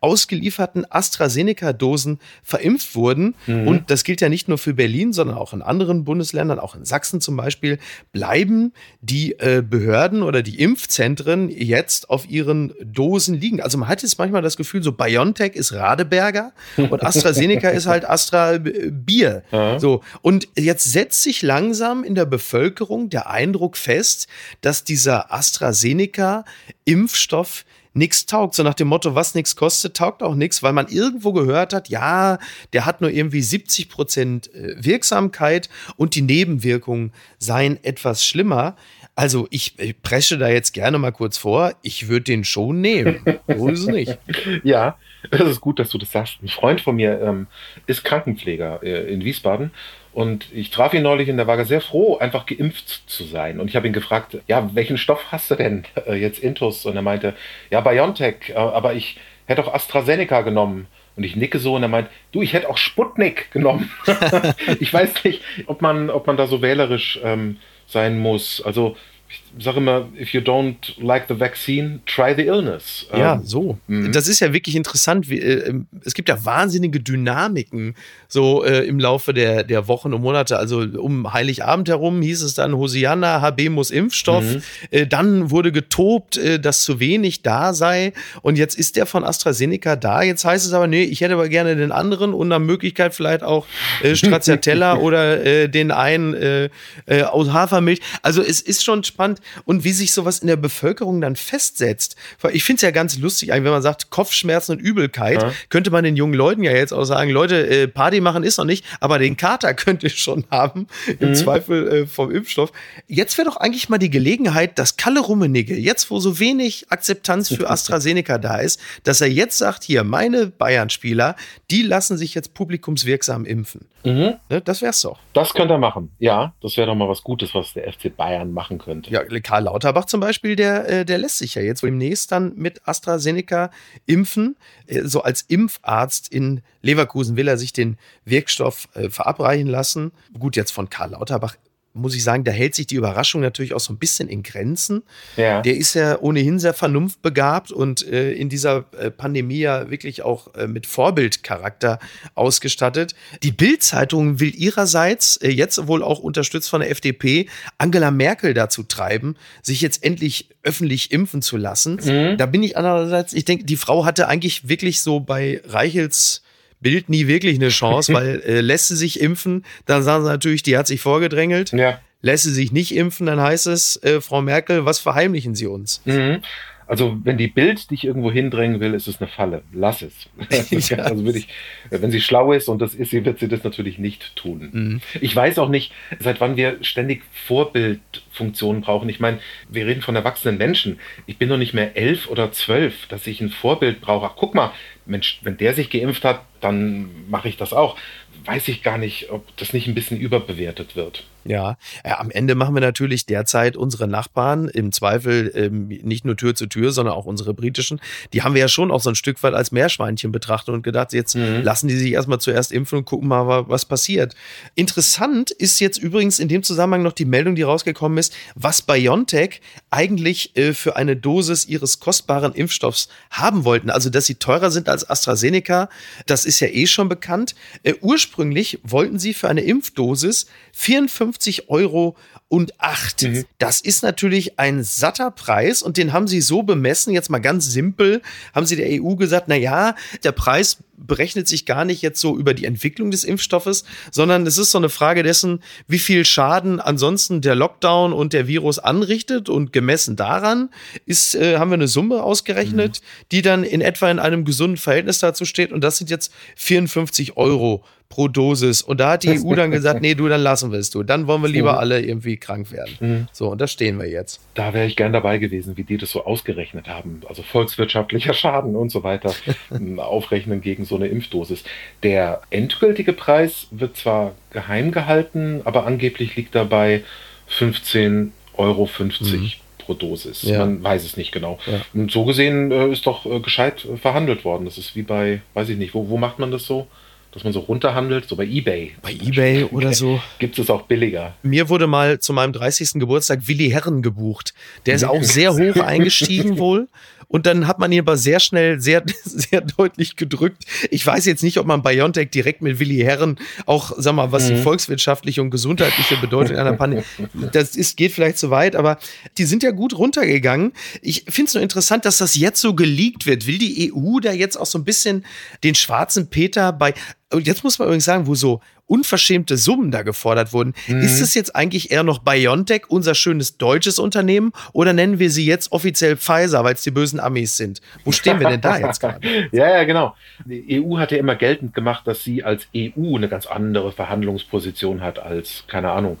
ausgelieferten 0.00 0.86
AstraZeneca-Dosen 0.90 2.18
verimpft 2.42 2.94
wurden. 2.94 3.34
Mhm. 3.46 3.68
Und 3.68 3.90
das 3.90 4.04
gilt 4.04 4.20
ja 4.20 4.28
nicht 4.28 4.48
nur 4.48 4.58
für 4.58 4.74
Berlin, 4.74 5.12
sondern 5.12 5.36
auch 5.36 5.52
in 5.52 5.62
anderen 5.62 6.04
Bundesländern, 6.04 6.58
auch 6.58 6.74
in 6.74 6.84
Sachsen 6.84 7.20
zum 7.20 7.36
Beispiel, 7.36 7.78
bleiben 8.12 8.72
die 9.00 9.32
äh, 9.38 9.62
Behörden 9.66 10.22
oder 10.22 10.42
die 10.42 10.60
Impfzentren 10.60 11.48
jetzt 11.50 12.10
auf 12.10 12.28
ihren 12.28 12.72
Dosen 12.82 13.34
liegen. 13.34 13.60
Also 13.60 13.78
man 13.78 13.88
hat 13.88 14.02
jetzt 14.02 14.18
manchmal 14.18 14.42
das 14.42 14.56
Gefühl, 14.56 14.82
so 14.82 14.92
BioNTech 14.92 15.54
ist 15.54 15.72
Radeberger 15.72 16.52
und 16.76 17.02
AstraZeneca 17.02 17.68
ist 17.70 17.86
halt 17.86 18.08
Astra 18.08 18.58
Bier. 18.58 19.42
Mhm. 19.52 19.78
So. 19.78 20.02
Und 20.22 20.48
jetzt 20.56 20.84
setzt 20.84 21.22
sich 21.22 21.42
langsam 21.42 22.04
in 22.04 22.14
der 22.14 22.26
Bevölkerung 22.26 23.10
der 23.10 23.30
Eindruck 23.30 23.76
fest, 23.76 24.28
dass 24.60 24.84
dieser 24.84 25.32
AstraZeneca 25.32 26.44
Impfstoff 26.84 27.64
nichts 27.92 28.26
taugt. 28.26 28.54
So 28.54 28.62
nach 28.62 28.74
dem 28.74 28.88
Motto, 28.88 29.14
was 29.14 29.34
nichts 29.34 29.56
kostet, 29.56 29.96
taugt 29.96 30.22
auch 30.22 30.34
nichts, 30.34 30.62
weil 30.62 30.72
man 30.72 30.88
irgendwo 30.88 31.32
gehört 31.32 31.72
hat, 31.72 31.88
ja, 31.88 32.38
der 32.72 32.86
hat 32.86 33.00
nur 33.00 33.10
irgendwie 33.10 33.42
70 33.42 33.88
Prozent 33.88 34.54
äh, 34.54 34.74
Wirksamkeit 34.78 35.68
und 35.96 36.14
die 36.14 36.22
Nebenwirkungen 36.22 37.12
seien 37.38 37.82
etwas 37.82 38.24
schlimmer. 38.24 38.76
Also 39.14 39.48
ich, 39.50 39.78
ich 39.78 40.00
presche 40.00 40.38
da 40.38 40.48
jetzt 40.48 40.72
gerne 40.72 40.98
mal 40.98 41.10
kurz 41.10 41.36
vor, 41.36 41.74
ich 41.82 42.08
würde 42.08 42.24
den 42.24 42.44
schon 42.44 42.80
nehmen. 42.80 43.20
So 43.56 43.68
ist 43.68 43.80
es 43.80 43.86
nicht. 43.86 44.18
Ja, 44.62 44.96
das 45.30 45.48
ist 45.48 45.60
gut, 45.60 45.78
dass 45.78 45.90
du 45.90 45.98
das 45.98 46.12
sagst. 46.12 46.38
Ein 46.42 46.48
Freund 46.48 46.80
von 46.80 46.96
mir 46.96 47.20
ähm, 47.20 47.46
ist 47.86 48.04
Krankenpfleger 48.04 48.82
äh, 48.82 49.12
in 49.12 49.24
Wiesbaden 49.24 49.72
und 50.12 50.48
ich 50.52 50.70
traf 50.70 50.92
ihn 50.92 51.02
neulich 51.02 51.30
und 51.30 51.38
er 51.38 51.46
war 51.46 51.64
sehr 51.64 51.80
froh, 51.80 52.18
einfach 52.18 52.46
geimpft 52.46 53.08
zu 53.08 53.24
sein. 53.24 53.60
Und 53.60 53.68
ich 53.68 53.76
habe 53.76 53.86
ihn 53.86 53.92
gefragt, 53.92 54.38
ja, 54.48 54.68
welchen 54.74 54.98
Stoff 54.98 55.26
hast 55.30 55.50
du 55.50 55.54
denn 55.54 55.84
äh, 56.06 56.14
jetzt 56.14 56.40
Intus? 56.40 56.84
Und 56.86 56.96
er 56.96 57.02
meinte, 57.02 57.34
ja, 57.70 57.80
BioNTech, 57.80 58.50
äh, 58.50 58.54
aber 58.54 58.94
ich 58.94 59.18
hätte 59.46 59.64
auch 59.64 59.72
AstraZeneca 59.72 60.40
genommen. 60.42 60.86
Und 61.16 61.24
ich 61.24 61.36
nicke 61.36 61.58
so 61.58 61.74
und 61.74 61.82
er 61.82 61.88
meint, 61.88 62.08
du, 62.32 62.40
ich 62.40 62.52
hätte 62.54 62.68
auch 62.68 62.78
Sputnik 62.78 63.50
genommen. 63.50 63.90
ich 64.80 64.92
weiß 64.92 65.24
nicht, 65.24 65.42
ob 65.66 65.82
man, 65.82 66.08
ob 66.08 66.26
man 66.26 66.36
da 66.36 66.46
so 66.46 66.62
wählerisch 66.62 67.20
ähm, 67.22 67.58
sein 67.86 68.18
muss. 68.18 68.62
Also 68.64 68.96
ich 69.28 69.42
sage 69.58 69.78
immer, 69.78 70.08
if 70.18 70.32
you 70.32 70.40
don't 70.40 70.94
like 70.98 71.26
the 71.28 71.38
vaccine, 71.38 72.00
try 72.06 72.34
the 72.34 72.46
illness. 72.46 73.06
Ja, 73.12 73.34
ähm, 73.34 73.40
so. 73.44 73.78
Mhm. 73.88 74.12
Das 74.12 74.28
ist 74.28 74.40
ja 74.40 74.52
wirklich 74.52 74.76
interessant. 74.76 75.30
Äh, 75.30 75.36
ähm, 75.36 75.86
es 76.04 76.14
gibt 76.14 76.28
ja 76.28 76.44
wahnsinnige 76.44 77.00
Dynamiken 77.00 77.94
so 78.28 78.64
äh, 78.64 78.84
im 78.86 79.00
Laufe 79.00 79.34
der, 79.34 79.64
der 79.64 79.88
Wochen 79.88 80.14
und 80.14 80.22
Monate. 80.22 80.56
Also 80.56 80.80
um 80.80 81.32
Heiligabend 81.32 81.88
herum 81.88 82.22
hieß 82.22 82.42
es 82.42 82.54
dann 82.54 82.76
Hosianna, 82.76 83.40
HB 83.40 83.70
muss 83.70 83.90
Impfstoff. 83.90 84.44
Mhm. 84.44 84.62
Äh, 84.90 85.06
dann 85.06 85.50
wurde 85.50 85.72
getobt, 85.72 86.36
äh, 86.36 86.60
dass 86.60 86.82
zu 86.82 87.00
wenig 87.00 87.42
da 87.42 87.74
sei. 87.74 88.12
Und 88.42 88.56
jetzt 88.56 88.78
ist 88.78 88.96
der 88.96 89.06
von 89.06 89.24
AstraZeneca 89.24 89.96
da. 89.96 90.22
Jetzt 90.22 90.44
heißt 90.44 90.64
es 90.64 90.72
aber, 90.72 90.86
nee, 90.86 91.02
ich 91.02 91.20
hätte 91.20 91.34
aber 91.34 91.48
gerne 91.48 91.74
den 91.74 91.92
anderen 91.92 92.34
und 92.34 92.48
nach 92.48 92.60
Möglichkeit 92.60 93.14
vielleicht 93.14 93.42
auch 93.42 93.66
äh, 94.02 94.14
Stracciatella 94.20 94.96
oder 94.98 95.68
den 95.68 95.90
einen 95.90 96.70
aus 97.06 97.52
Hafermilch. 97.52 98.00
Also 98.22 98.42
es 98.42 98.60
ist 98.60 98.84
schon 98.84 99.02
spannend 99.04 99.39
und 99.64 99.84
wie 99.84 99.92
sich 99.92 100.12
sowas 100.12 100.40
in 100.40 100.46
der 100.46 100.56
Bevölkerung 100.56 101.20
dann 101.20 101.36
festsetzt. 101.36 102.16
Ich 102.52 102.64
finde 102.64 102.78
es 102.78 102.82
ja 102.82 102.90
ganz 102.90 103.18
lustig, 103.18 103.50
wenn 103.50 103.62
man 103.62 103.82
sagt 103.82 104.10
Kopfschmerzen 104.10 104.72
und 104.72 104.80
Übelkeit, 104.80 105.42
ja. 105.42 105.52
könnte 105.68 105.90
man 105.90 106.04
den 106.04 106.16
jungen 106.16 106.34
Leuten 106.34 106.62
ja 106.62 106.72
jetzt 106.72 106.92
auch 106.92 107.04
sagen, 107.04 107.30
Leute, 107.30 107.66
äh, 107.66 107.88
Party 107.88 108.20
machen 108.20 108.42
ist 108.42 108.58
noch 108.58 108.64
nicht, 108.64 108.84
aber 109.00 109.18
den 109.18 109.36
Kater 109.36 109.74
könnt 109.80 110.02
ihr 110.02 110.10
schon 110.10 110.44
haben, 110.50 110.86
im 111.18 111.30
mhm. 111.30 111.34
Zweifel 111.34 111.88
äh, 111.88 112.06
vom 112.06 112.30
Impfstoff. 112.30 112.72
Jetzt 113.06 113.38
wäre 113.38 113.48
doch 113.48 113.56
eigentlich 113.56 113.88
mal 113.88 113.98
die 113.98 114.10
Gelegenheit, 114.10 114.78
dass 114.78 114.96
Kalle 114.96 115.20
Rummenigge, 115.20 115.76
jetzt 115.76 116.10
wo 116.10 116.18
so 116.20 116.38
wenig 116.38 116.86
Akzeptanz 116.90 117.48
für 117.48 117.68
AstraZeneca 117.70 118.38
da 118.38 118.58
ist, 118.58 118.80
dass 119.04 119.20
er 119.20 119.28
jetzt 119.28 119.58
sagt, 119.58 119.84
hier, 119.84 120.04
meine 120.04 120.46
Bayern-Spieler, 120.46 121.36
die 121.70 121.82
lassen 121.82 122.16
sich 122.16 122.34
jetzt 122.34 122.54
publikumswirksam 122.54 123.44
impfen. 123.44 123.86
Mhm. 124.04 124.34
Ne, 124.48 124.60
das 124.62 124.82
wär's 124.82 125.00
doch. 125.02 125.18
Das 125.32 125.52
könnte 125.52 125.74
er 125.74 125.78
machen. 125.78 126.10
Ja, 126.18 126.54
das 126.62 126.76
wäre 126.76 126.86
doch 126.86 126.94
mal 126.94 127.08
was 127.08 127.22
Gutes, 127.22 127.54
was 127.54 127.74
der 127.74 127.92
FC 127.92 128.14
Bayern 128.14 128.52
machen 128.52 128.78
könnte. 128.78 129.10
Ja, 129.10 129.22
Karl 129.40 129.64
Lauterbach 129.64 130.06
zum 130.06 130.20
Beispiel, 130.20 130.56
der, 130.56 130.88
äh, 130.88 131.04
der 131.04 131.18
lässt 131.18 131.38
sich 131.38 131.54
ja 131.54 131.62
jetzt 131.62 131.82
demnächst 131.82 132.32
dann 132.32 132.54
mit 132.56 132.86
AstraZeneca 132.88 133.70
impfen. 134.06 134.56
Äh, 134.86 135.02
so 135.02 135.22
als 135.22 135.42
Impfarzt 135.42 136.32
in 136.32 136.62
Leverkusen 136.82 137.36
will 137.36 137.48
er 137.48 137.58
sich 137.58 137.72
den 137.72 137.98
Wirkstoff 138.24 138.88
äh, 138.94 139.10
verabreichen 139.10 139.68
lassen. 139.68 140.12
Gut, 140.38 140.56
jetzt 140.56 140.70
von 140.70 140.88
Karl 140.88 141.10
Lauterbach 141.10 141.56
muss 141.92 142.14
ich 142.14 142.22
sagen, 142.22 142.44
da 142.44 142.52
hält 142.52 142.74
sich 142.74 142.86
die 142.86 142.94
Überraschung 142.94 143.40
natürlich 143.40 143.74
auch 143.74 143.80
so 143.80 143.92
ein 143.92 143.98
bisschen 143.98 144.28
in 144.28 144.42
Grenzen. 144.42 145.02
Ja. 145.36 145.60
Der 145.62 145.76
ist 145.76 145.94
ja 145.94 146.18
ohnehin 146.20 146.58
sehr 146.58 146.72
vernunftbegabt 146.74 147.72
und 147.72 148.06
äh, 148.06 148.32
in 148.32 148.48
dieser 148.48 148.84
äh, 148.98 149.10
Pandemie 149.10 149.58
ja 149.58 149.90
wirklich 149.90 150.22
auch 150.22 150.54
äh, 150.54 150.68
mit 150.68 150.86
Vorbildcharakter 150.86 151.98
ausgestattet. 152.34 153.14
Die 153.42 153.50
Bild-Zeitung 153.50 154.38
will 154.38 154.54
ihrerseits, 154.54 155.36
äh, 155.38 155.50
jetzt 155.50 155.86
wohl 155.88 156.02
auch 156.02 156.20
unterstützt 156.20 156.70
von 156.70 156.80
der 156.80 156.90
FDP, 156.90 157.48
Angela 157.78 158.10
Merkel 158.10 158.54
dazu 158.54 158.84
treiben, 158.84 159.36
sich 159.62 159.80
jetzt 159.80 160.04
endlich 160.04 160.48
öffentlich 160.62 161.10
impfen 161.10 161.42
zu 161.42 161.56
lassen. 161.56 161.98
Mhm. 162.04 162.36
Da 162.36 162.46
bin 162.46 162.62
ich 162.62 162.76
andererseits, 162.76 163.32
ich 163.32 163.44
denke, 163.44 163.64
die 163.64 163.76
Frau 163.76 164.04
hatte 164.04 164.28
eigentlich 164.28 164.68
wirklich 164.68 165.00
so 165.00 165.18
bei 165.18 165.60
Reichels 165.64 166.42
Bild 166.80 167.08
nie 167.08 167.26
wirklich 167.26 167.56
eine 167.56 167.68
Chance, 167.68 168.12
weil 168.12 168.42
äh, 168.46 168.60
lässt 168.60 168.88
sie 168.88 168.96
sich 168.96 169.20
impfen, 169.20 169.64
dann 169.86 170.02
sagen 170.02 170.24
sie 170.24 170.30
natürlich, 170.30 170.62
die 170.62 170.76
hat 170.76 170.86
sich 170.86 171.00
vorgedrängelt. 171.00 171.72
Ja. 171.72 172.00
Lässt 172.22 172.44
sie 172.44 172.52
sich 172.52 172.72
nicht 172.72 172.94
impfen, 172.94 173.26
dann 173.26 173.40
heißt 173.40 173.66
es, 173.66 174.02
äh, 174.02 174.20
Frau 174.20 174.42
Merkel, 174.42 174.84
was 174.84 174.98
verheimlichen 174.98 175.54
Sie 175.54 175.66
uns? 175.66 176.02
Mhm. 176.04 176.42
Also 176.90 177.16
wenn 177.22 177.38
die 177.38 177.46
Bild 177.46 177.88
dich 177.92 178.02
irgendwo 178.02 178.32
hindrängen 178.32 178.80
will, 178.80 178.94
ist 178.94 179.06
es 179.06 179.20
eine 179.20 179.30
Falle. 179.30 179.62
Lass 179.72 180.02
es. 180.02 180.28
ja. 180.88 180.96
Also 180.98 181.24
würde 181.24 181.38
ich, 181.38 181.46
wenn 181.88 182.10
sie 182.10 182.20
schlau 182.20 182.52
ist 182.52 182.68
und 182.68 182.82
das 182.82 182.96
ist 182.96 183.10
sie, 183.10 183.24
wird 183.24 183.38
sie 183.38 183.46
das 183.46 183.62
natürlich 183.62 184.00
nicht 184.00 184.34
tun. 184.34 184.70
Mhm. 184.72 185.00
Ich 185.20 185.36
weiß 185.36 185.60
auch 185.60 185.68
nicht, 185.68 185.92
seit 186.18 186.40
wann 186.40 186.56
wir 186.56 186.78
ständig 186.82 187.22
Vorbildfunktionen 187.46 188.82
brauchen. 188.82 189.08
Ich 189.08 189.20
meine, 189.20 189.38
wir 189.68 189.86
reden 189.86 190.02
von 190.02 190.16
erwachsenen 190.16 190.58
Menschen. 190.58 190.98
Ich 191.26 191.38
bin 191.38 191.48
noch 191.48 191.58
nicht 191.58 191.74
mehr 191.74 191.96
elf 191.96 192.28
oder 192.28 192.50
zwölf, 192.50 193.06
dass 193.06 193.24
ich 193.28 193.40
ein 193.40 193.50
Vorbild 193.50 194.00
brauche. 194.00 194.26
Ach, 194.26 194.34
guck 194.36 194.56
mal, 194.56 194.72
Mensch, 195.10 195.40
wenn 195.42 195.56
der 195.56 195.74
sich 195.74 195.90
geimpft 195.90 196.24
hat, 196.24 196.42
dann 196.60 197.28
mache 197.28 197.48
ich 197.48 197.56
das 197.56 197.72
auch 197.72 197.96
weiß 198.44 198.68
ich 198.68 198.82
gar 198.82 198.98
nicht, 198.98 199.30
ob 199.30 199.56
das 199.56 199.72
nicht 199.72 199.86
ein 199.86 199.94
bisschen 199.94 200.18
überbewertet 200.18 200.96
wird. 200.96 201.24
Ja, 201.44 201.76
ja 202.04 202.18
am 202.18 202.30
Ende 202.30 202.54
machen 202.54 202.74
wir 202.74 202.80
natürlich 202.80 203.26
derzeit 203.26 203.76
unsere 203.76 204.06
Nachbarn, 204.06 204.68
im 204.68 204.92
Zweifel 204.92 205.52
ähm, 205.54 205.88
nicht 205.88 206.24
nur 206.24 206.36
Tür 206.36 206.54
zu 206.54 206.66
Tür, 206.66 206.92
sondern 206.92 207.14
auch 207.14 207.26
unsere 207.26 207.54
britischen, 207.54 208.00
die 208.32 208.42
haben 208.42 208.54
wir 208.54 208.60
ja 208.60 208.68
schon 208.68 208.90
auch 208.90 209.00
so 209.00 209.10
ein 209.10 209.14
Stück 209.14 209.42
weit 209.42 209.54
als 209.54 209.72
Meerschweinchen 209.72 210.32
betrachtet 210.32 210.74
und 210.74 210.82
gedacht, 210.82 211.12
jetzt 211.12 211.34
mhm. 211.34 211.62
lassen 211.62 211.88
die 211.88 211.96
sich 211.96 212.12
erstmal 212.12 212.40
zuerst 212.40 212.72
impfen 212.72 212.98
und 212.98 213.04
gucken 213.04 213.28
mal, 213.28 213.68
was 213.68 213.84
passiert. 213.84 214.34
Interessant 214.74 215.50
ist 215.50 215.80
jetzt 215.80 215.98
übrigens 215.98 216.38
in 216.38 216.48
dem 216.48 216.62
Zusammenhang 216.62 217.02
noch 217.02 217.12
die 217.12 217.24
Meldung, 217.24 217.54
die 217.54 217.62
rausgekommen 217.62 218.18
ist, 218.18 218.34
was 218.54 218.82
BioNTech 218.82 219.60
eigentlich 219.90 220.56
äh, 220.56 220.74
für 220.74 220.96
eine 220.96 221.16
Dosis 221.16 221.66
ihres 221.66 222.00
kostbaren 222.00 222.52
Impfstoffs 222.52 223.08
haben 223.30 223.64
wollten. 223.64 223.90
Also, 223.90 224.10
dass 224.10 224.26
sie 224.26 224.36
teurer 224.36 224.70
sind 224.70 224.88
als 224.88 225.08
AstraZeneca, 225.08 225.88
das 226.26 226.44
ist 226.44 226.60
ja 226.60 226.68
eh 226.68 226.86
schon 226.86 227.08
bekannt. 227.08 227.54
Äh, 227.82 227.94
ursprünglich 228.00 228.30
ursprünglich 228.40 228.78
wollten 228.82 229.18
sie 229.18 229.34
für 229.34 229.48
eine 229.48 229.62
Impfdosis 229.62 230.46
54 230.72 231.29
Euro 231.68 232.14
und 232.50 232.80
8. 232.80 233.22
Mhm. 233.22 233.44
Das 233.58 233.80
ist 233.80 234.02
natürlich 234.02 234.58
ein 234.58 234.82
satter 234.82 235.30
Preis 235.30 235.82
und 235.82 235.96
den 235.96 236.12
haben 236.12 236.26
sie 236.26 236.40
so 236.40 236.64
bemessen, 236.64 237.14
jetzt 237.14 237.30
mal 237.30 237.38
ganz 237.38 237.66
simpel, 237.66 238.22
haben 238.52 238.66
sie 238.66 238.74
der 238.74 238.88
EU 239.00 239.14
gesagt, 239.14 239.46
na 239.46 239.54
ja, 239.54 239.94
der 240.24 240.32
Preis 240.32 240.78
berechnet 240.96 241.46
sich 241.46 241.64
gar 241.64 241.84
nicht 241.84 242.02
jetzt 242.02 242.20
so 242.20 242.36
über 242.36 242.52
die 242.52 242.64
Entwicklung 242.64 243.12
des 243.12 243.22
Impfstoffes, 243.22 243.84
sondern 244.10 244.46
es 244.48 244.58
ist 244.58 244.72
so 244.72 244.78
eine 244.78 244.88
Frage 244.88 245.22
dessen, 245.22 245.62
wie 245.86 246.00
viel 246.00 246.24
Schaden 246.24 246.80
ansonsten 246.80 247.40
der 247.40 247.54
Lockdown 247.54 248.12
und 248.12 248.32
der 248.32 248.48
Virus 248.48 248.80
anrichtet 248.80 249.48
und 249.48 249.72
gemessen 249.72 250.16
daran 250.16 250.70
ist, 251.06 251.36
äh, 251.36 251.56
haben 251.56 251.70
wir 251.70 251.74
eine 251.74 251.88
Summe 251.88 252.20
ausgerechnet, 252.20 253.00
mhm. 253.00 253.26
die 253.30 253.42
dann 253.42 253.62
in 253.62 253.80
etwa 253.80 254.10
in 254.10 254.18
einem 254.18 254.44
gesunden 254.44 254.76
Verhältnis 254.76 255.20
dazu 255.20 255.44
steht 255.44 255.70
und 255.70 255.82
das 255.84 255.98
sind 255.98 256.10
jetzt 256.10 256.32
54 256.56 257.36
Euro 257.36 257.84
pro 258.10 258.26
Dosis. 258.28 258.82
Und 258.82 259.00
da 259.00 259.12
hat 259.12 259.22
die 259.22 259.40
EU 259.40 259.54
dann 259.54 259.70
gesagt, 259.70 260.02
nee, 260.02 260.14
du, 260.14 260.28
dann 260.28 260.42
lassen 260.42 260.72
wir 260.72 260.78
es 260.78 260.90
du. 260.90 261.02
Dann 261.02 261.26
wollen 261.26 261.42
wir 261.42 261.48
lieber 261.48 261.78
alle 261.78 262.02
irgendwie 262.02 262.36
krank 262.40 262.72
werden. 262.72 262.96
Mhm. 263.00 263.28
So, 263.32 263.48
und 263.48 263.60
da 263.60 263.66
stehen 263.66 263.98
wir 263.98 264.08
jetzt. 264.08 264.40
Da 264.54 264.74
wäre 264.74 264.86
ich 264.86 264.96
gern 264.96 265.12
dabei 265.12 265.38
gewesen, 265.38 265.76
wie 265.76 265.84
die 265.84 265.96
das 265.96 266.10
so 266.10 266.24
ausgerechnet 266.24 266.88
haben. 266.88 267.22
Also 267.28 267.42
volkswirtschaftlicher 267.42 268.34
Schaden 268.34 268.76
und 268.76 268.90
so 268.90 269.02
weiter. 269.02 269.34
Aufrechnen 269.98 270.60
gegen 270.60 270.84
so 270.84 270.96
eine 270.96 271.08
Impfdosis. 271.08 271.64
Der 272.02 272.42
endgültige 272.50 273.12
Preis 273.12 273.68
wird 273.70 273.96
zwar 273.96 274.32
geheim 274.50 274.90
gehalten, 274.92 275.62
aber 275.64 275.86
angeblich 275.86 276.36
liegt 276.36 276.54
dabei 276.54 277.02
15,50 277.50 278.30
Euro. 278.56 278.88
Mhm 279.20 279.52
pro 279.90 279.94
Dosis. 279.94 280.42
Ja. 280.42 280.60
Man 280.60 280.82
weiß 280.82 281.04
es 281.04 281.16
nicht 281.16 281.32
genau. 281.32 281.58
Ja. 281.66 281.80
Und 281.94 282.10
so 282.10 282.24
gesehen 282.24 282.70
äh, 282.70 282.88
ist 282.88 283.06
doch 283.06 283.26
äh, 283.26 283.40
gescheit 283.40 283.84
äh, 283.84 283.96
verhandelt 283.96 284.44
worden. 284.44 284.64
Das 284.64 284.78
ist 284.78 284.94
wie 284.94 285.02
bei, 285.02 285.40
weiß 285.54 285.68
ich 285.70 285.78
nicht, 285.78 285.94
wo, 285.94 286.08
wo 286.08 286.16
macht 286.16 286.38
man 286.38 286.50
das 286.50 286.66
so? 286.66 286.86
Dass 287.32 287.44
man 287.44 287.52
so 287.52 287.60
runterhandelt, 287.60 288.28
so 288.28 288.36
bei 288.36 288.44
eBay. 288.44 288.92
Bei 289.02 289.12
eBay 289.12 289.64
oder 289.70 289.92
so. 289.92 290.20
Gibt 290.38 290.58
es 290.58 290.68
auch 290.70 290.82
billiger. 290.82 291.34
Mir 291.42 291.68
wurde 291.68 291.86
mal 291.86 292.18
zu 292.18 292.32
meinem 292.32 292.52
30. 292.52 292.94
Geburtstag 292.94 293.46
Willi 293.46 293.70
Herren 293.70 294.02
gebucht. 294.02 294.54
Der 294.86 294.94
ist 294.94 295.04
auch 295.04 295.22
sehr 295.22 295.54
hoch 295.54 295.76
eingestiegen 295.76 296.58
wohl. 296.58 296.88
Und 297.32 297.46
dann 297.46 297.68
hat 297.68 297.78
man 297.78 297.92
ihn 297.92 298.00
aber 298.00 298.16
sehr 298.16 298.40
schnell, 298.40 298.80
sehr, 298.80 299.04
sehr 299.24 299.60
deutlich 299.60 300.16
gedrückt. 300.16 300.64
Ich 300.90 301.06
weiß 301.06 301.26
jetzt 301.26 301.44
nicht, 301.44 301.58
ob 301.58 301.66
man 301.66 301.80
Biontech 301.80 302.30
direkt 302.30 302.60
mit 302.60 302.80
Willi 302.80 302.98
Herren 302.98 303.38
auch, 303.66 303.92
sag 303.96 304.16
mal, 304.16 304.32
was 304.32 304.50
mhm. 304.50 304.56
die 304.56 304.62
volkswirtschaftliche 304.62 305.40
und 305.40 305.50
gesundheitliche 305.50 306.16
Bedeutung 306.16 306.56
einer 306.56 306.72
Pandemie, 306.72 307.04
das 307.52 307.76
ist, 307.76 307.96
geht 307.96 308.10
vielleicht 308.10 308.36
zu 308.36 308.50
weit, 308.50 308.74
aber 308.74 308.98
die 309.38 309.44
sind 309.44 309.62
ja 309.62 309.70
gut 309.70 309.96
runtergegangen. 309.96 310.72
Ich 311.02 311.24
finde 311.28 311.48
es 311.50 311.54
nur 311.54 311.62
interessant, 311.62 312.04
dass 312.04 312.18
das 312.18 312.34
jetzt 312.34 312.60
so 312.60 312.74
geleakt 312.74 313.26
wird. 313.26 313.46
Will 313.46 313.58
die 313.58 313.92
EU 313.94 314.18
da 314.18 314.32
jetzt 314.32 314.56
auch 314.56 314.66
so 314.66 314.78
ein 314.78 314.84
bisschen 314.84 315.24
den 315.62 315.76
schwarzen 315.76 316.30
Peter 316.30 316.72
bei, 316.72 316.94
und 317.32 317.46
jetzt 317.46 317.62
muss 317.62 317.78
man 317.78 317.86
übrigens 317.86 318.04
sagen, 318.04 318.26
wo 318.26 318.34
so 318.34 318.60
unverschämte 318.86 319.56
Summen 319.56 319.92
da 319.92 320.02
gefordert 320.02 320.52
wurden. 320.52 320.74
Mhm. 320.88 321.00
Ist 321.00 321.20
es 321.20 321.34
jetzt 321.34 321.54
eigentlich 321.54 321.92
eher 321.92 322.02
noch 322.02 322.18
BioNTech, 322.18 322.82
unser 322.88 323.14
schönes 323.14 323.56
deutsches 323.56 324.00
Unternehmen, 324.00 324.52
oder 324.72 324.92
nennen 324.92 325.20
wir 325.20 325.30
sie 325.30 325.46
jetzt 325.46 325.70
offiziell 325.70 326.16
Pfizer, 326.16 326.64
weil 326.64 326.74
es 326.74 326.82
die 326.82 326.90
bösen 326.90 327.20
Amis 327.20 327.56
sind? 327.56 327.80
Wo 328.04 328.10
stehen 328.10 328.40
wir 328.40 328.48
denn 328.48 328.60
da 328.60 328.78
jetzt 328.78 329.00
gerade? 329.00 329.20
ja, 329.52 329.68
ja, 329.70 329.84
genau. 329.84 330.16
Die 330.44 330.82
EU 330.82 330.98
hat 330.98 331.12
ja 331.12 331.18
immer 331.18 331.36
geltend 331.36 331.72
gemacht, 331.72 332.06
dass 332.06 332.24
sie 332.24 332.42
als 332.42 332.66
EU 332.76 333.16
eine 333.16 333.28
ganz 333.28 333.46
andere 333.46 333.92
Verhandlungsposition 333.92 335.00
hat 335.00 335.20
als, 335.20 335.64
keine 335.68 335.92
Ahnung, 335.92 336.18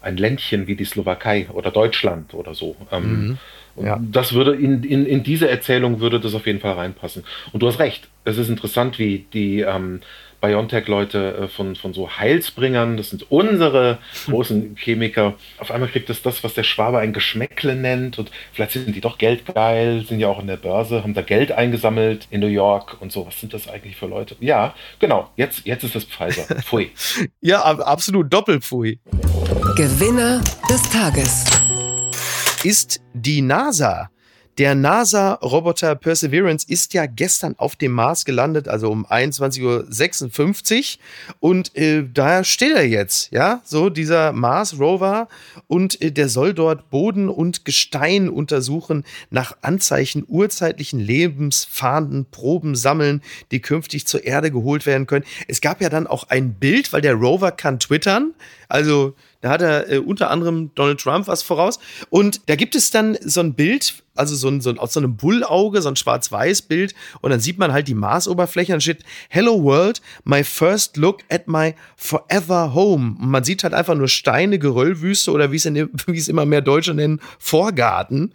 ein 0.00 0.16
Ländchen 0.16 0.66
wie 0.66 0.74
die 0.74 0.84
Slowakei 0.84 1.48
oder 1.52 1.70
Deutschland 1.70 2.34
oder 2.34 2.54
so. 2.54 2.76
Ähm, 2.90 3.28
mhm. 3.28 3.38
Ja. 3.80 4.00
Das 4.00 4.32
würde 4.32 4.56
in, 4.56 4.82
in, 4.82 5.06
in 5.06 5.22
diese 5.22 5.48
Erzählung 5.48 6.00
würde 6.00 6.18
das 6.18 6.34
auf 6.34 6.46
jeden 6.46 6.60
Fall 6.60 6.72
reinpassen. 6.72 7.24
Und 7.52 7.62
du 7.62 7.68
hast 7.68 7.78
recht, 7.78 8.08
es 8.24 8.36
ist 8.36 8.48
interessant, 8.48 8.98
wie 8.98 9.26
die 9.32 9.60
ähm, 9.60 10.00
BioNTech-Leute 10.40 11.36
äh, 11.36 11.48
von, 11.48 11.76
von 11.76 11.92
so 11.92 12.10
Heilsbringern, 12.10 12.96
das 12.96 13.10
sind 13.10 13.30
unsere 13.30 13.98
großen 14.26 14.76
Chemiker. 14.76 15.34
Auf 15.58 15.70
einmal 15.70 15.88
kriegt 15.88 16.10
es 16.10 16.22
das, 16.22 16.44
was 16.44 16.54
der 16.54 16.62
Schwabe 16.62 16.98
ein 16.98 17.12
Geschmäckle 17.12 17.74
nennt 17.74 18.18
und 18.18 18.30
vielleicht 18.52 18.72
sind 18.72 18.94
die 18.94 19.00
doch 19.00 19.18
geldgeil, 19.18 20.04
sind 20.06 20.20
ja 20.20 20.28
auch 20.28 20.40
in 20.40 20.46
der 20.46 20.56
Börse, 20.56 21.02
haben 21.02 21.14
da 21.14 21.22
Geld 21.22 21.52
eingesammelt 21.52 22.26
in 22.30 22.40
New 22.40 22.46
York 22.46 23.00
und 23.00 23.12
so. 23.12 23.26
Was 23.26 23.40
sind 23.40 23.52
das 23.54 23.68
eigentlich 23.68 23.96
für 23.96 24.06
Leute? 24.06 24.36
Ja, 24.40 24.74
genau, 24.98 25.30
jetzt, 25.36 25.66
jetzt 25.66 25.84
ist 25.84 25.94
das 25.94 26.04
Pfizer. 26.04 26.42
Pfui. 26.62 26.90
ja, 27.40 27.62
absolut 27.62 28.32
Doppelpfui. 28.32 29.00
Gewinner 29.76 30.40
des 30.68 30.82
Tages 30.90 31.44
ist 32.64 33.00
die 33.14 33.42
NASA. 33.42 34.10
Der 34.58 34.74
NASA-Roboter 34.74 35.94
Perseverance 35.94 36.66
ist 36.68 36.92
ja 36.92 37.06
gestern 37.06 37.54
auf 37.58 37.76
dem 37.76 37.92
Mars 37.92 38.24
gelandet, 38.24 38.66
also 38.66 38.90
um 38.90 39.06
21.56 39.06 40.98
Uhr. 40.98 41.38
Und 41.38 41.76
äh, 41.76 42.02
da 42.12 42.42
steht 42.42 42.74
er 42.74 42.84
jetzt, 42.84 43.30
ja, 43.30 43.60
so 43.64 43.88
dieser 43.88 44.32
Mars-Rover. 44.32 45.28
Und 45.68 46.02
äh, 46.02 46.10
der 46.10 46.28
soll 46.28 46.54
dort 46.54 46.90
Boden 46.90 47.28
und 47.28 47.64
Gestein 47.64 48.28
untersuchen, 48.28 49.04
nach 49.30 49.56
Anzeichen 49.62 50.24
urzeitlichen 50.26 50.98
Lebens, 50.98 51.64
Fahnden, 51.64 52.26
Proben 52.28 52.74
sammeln, 52.74 53.22
die 53.52 53.60
künftig 53.60 54.08
zur 54.08 54.24
Erde 54.24 54.50
geholt 54.50 54.86
werden 54.86 55.06
können. 55.06 55.24
Es 55.46 55.60
gab 55.60 55.80
ja 55.80 55.88
dann 55.88 56.08
auch 56.08 56.30
ein 56.30 56.54
Bild, 56.54 56.92
weil 56.92 57.00
der 57.00 57.14
Rover 57.14 57.52
kann 57.52 57.78
twittern. 57.78 58.34
Also 58.68 59.14
da 59.40 59.50
hat 59.50 59.62
er 59.62 59.90
äh, 59.90 59.98
unter 59.98 60.30
anderem 60.30 60.74
Donald 60.74 61.00
Trump 61.00 61.26
was 61.26 61.42
voraus. 61.42 61.78
Und 62.10 62.48
da 62.48 62.56
gibt 62.56 62.74
es 62.74 62.90
dann 62.90 63.16
so 63.20 63.40
ein 63.40 63.54
Bild, 63.54 64.02
also 64.14 64.34
so 64.36 64.48
ein, 64.48 64.60
so 64.60 64.70
ein 64.70 64.78
aus 64.78 64.92
so 64.92 65.00
einem 65.00 65.16
Bullauge, 65.16 65.80
so 65.80 65.88
ein 65.88 65.96
Schwarz-Weiß-Bild. 65.96 66.94
Und 67.20 67.30
dann 67.30 67.40
sieht 67.40 67.58
man 67.58 67.72
halt 67.72 67.88
die 67.88 67.94
Marsoberfläche 67.94 68.74
und 68.74 68.82
steht, 68.82 69.04
Hello 69.28 69.62
World, 69.62 70.02
my 70.24 70.44
first 70.44 70.96
look 70.96 71.20
at 71.30 71.48
my 71.48 71.74
forever 71.96 72.74
home. 72.74 73.16
Und 73.18 73.30
man 73.30 73.44
sieht 73.44 73.64
halt 73.64 73.74
einfach 73.74 73.94
nur 73.94 74.08
Steine, 74.08 74.58
Geröllwüste 74.58 75.30
oder 75.30 75.50
wie 75.50 75.56
es 75.56 76.28
immer 76.28 76.44
mehr 76.44 76.60
Deutsche 76.60 76.94
nennen, 76.94 77.20
Vorgarten. 77.38 78.34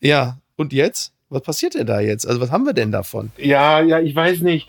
Ja, 0.00 0.38
und 0.56 0.72
jetzt? 0.72 1.12
Was 1.28 1.42
passiert 1.42 1.74
denn 1.74 1.86
da 1.86 2.00
jetzt? 2.00 2.26
Also 2.26 2.40
was 2.40 2.52
haben 2.52 2.66
wir 2.66 2.72
denn 2.72 2.92
davon? 2.92 3.32
Ja, 3.36 3.80
ja, 3.80 3.98
ich 3.98 4.14
weiß 4.14 4.42
nicht 4.42 4.68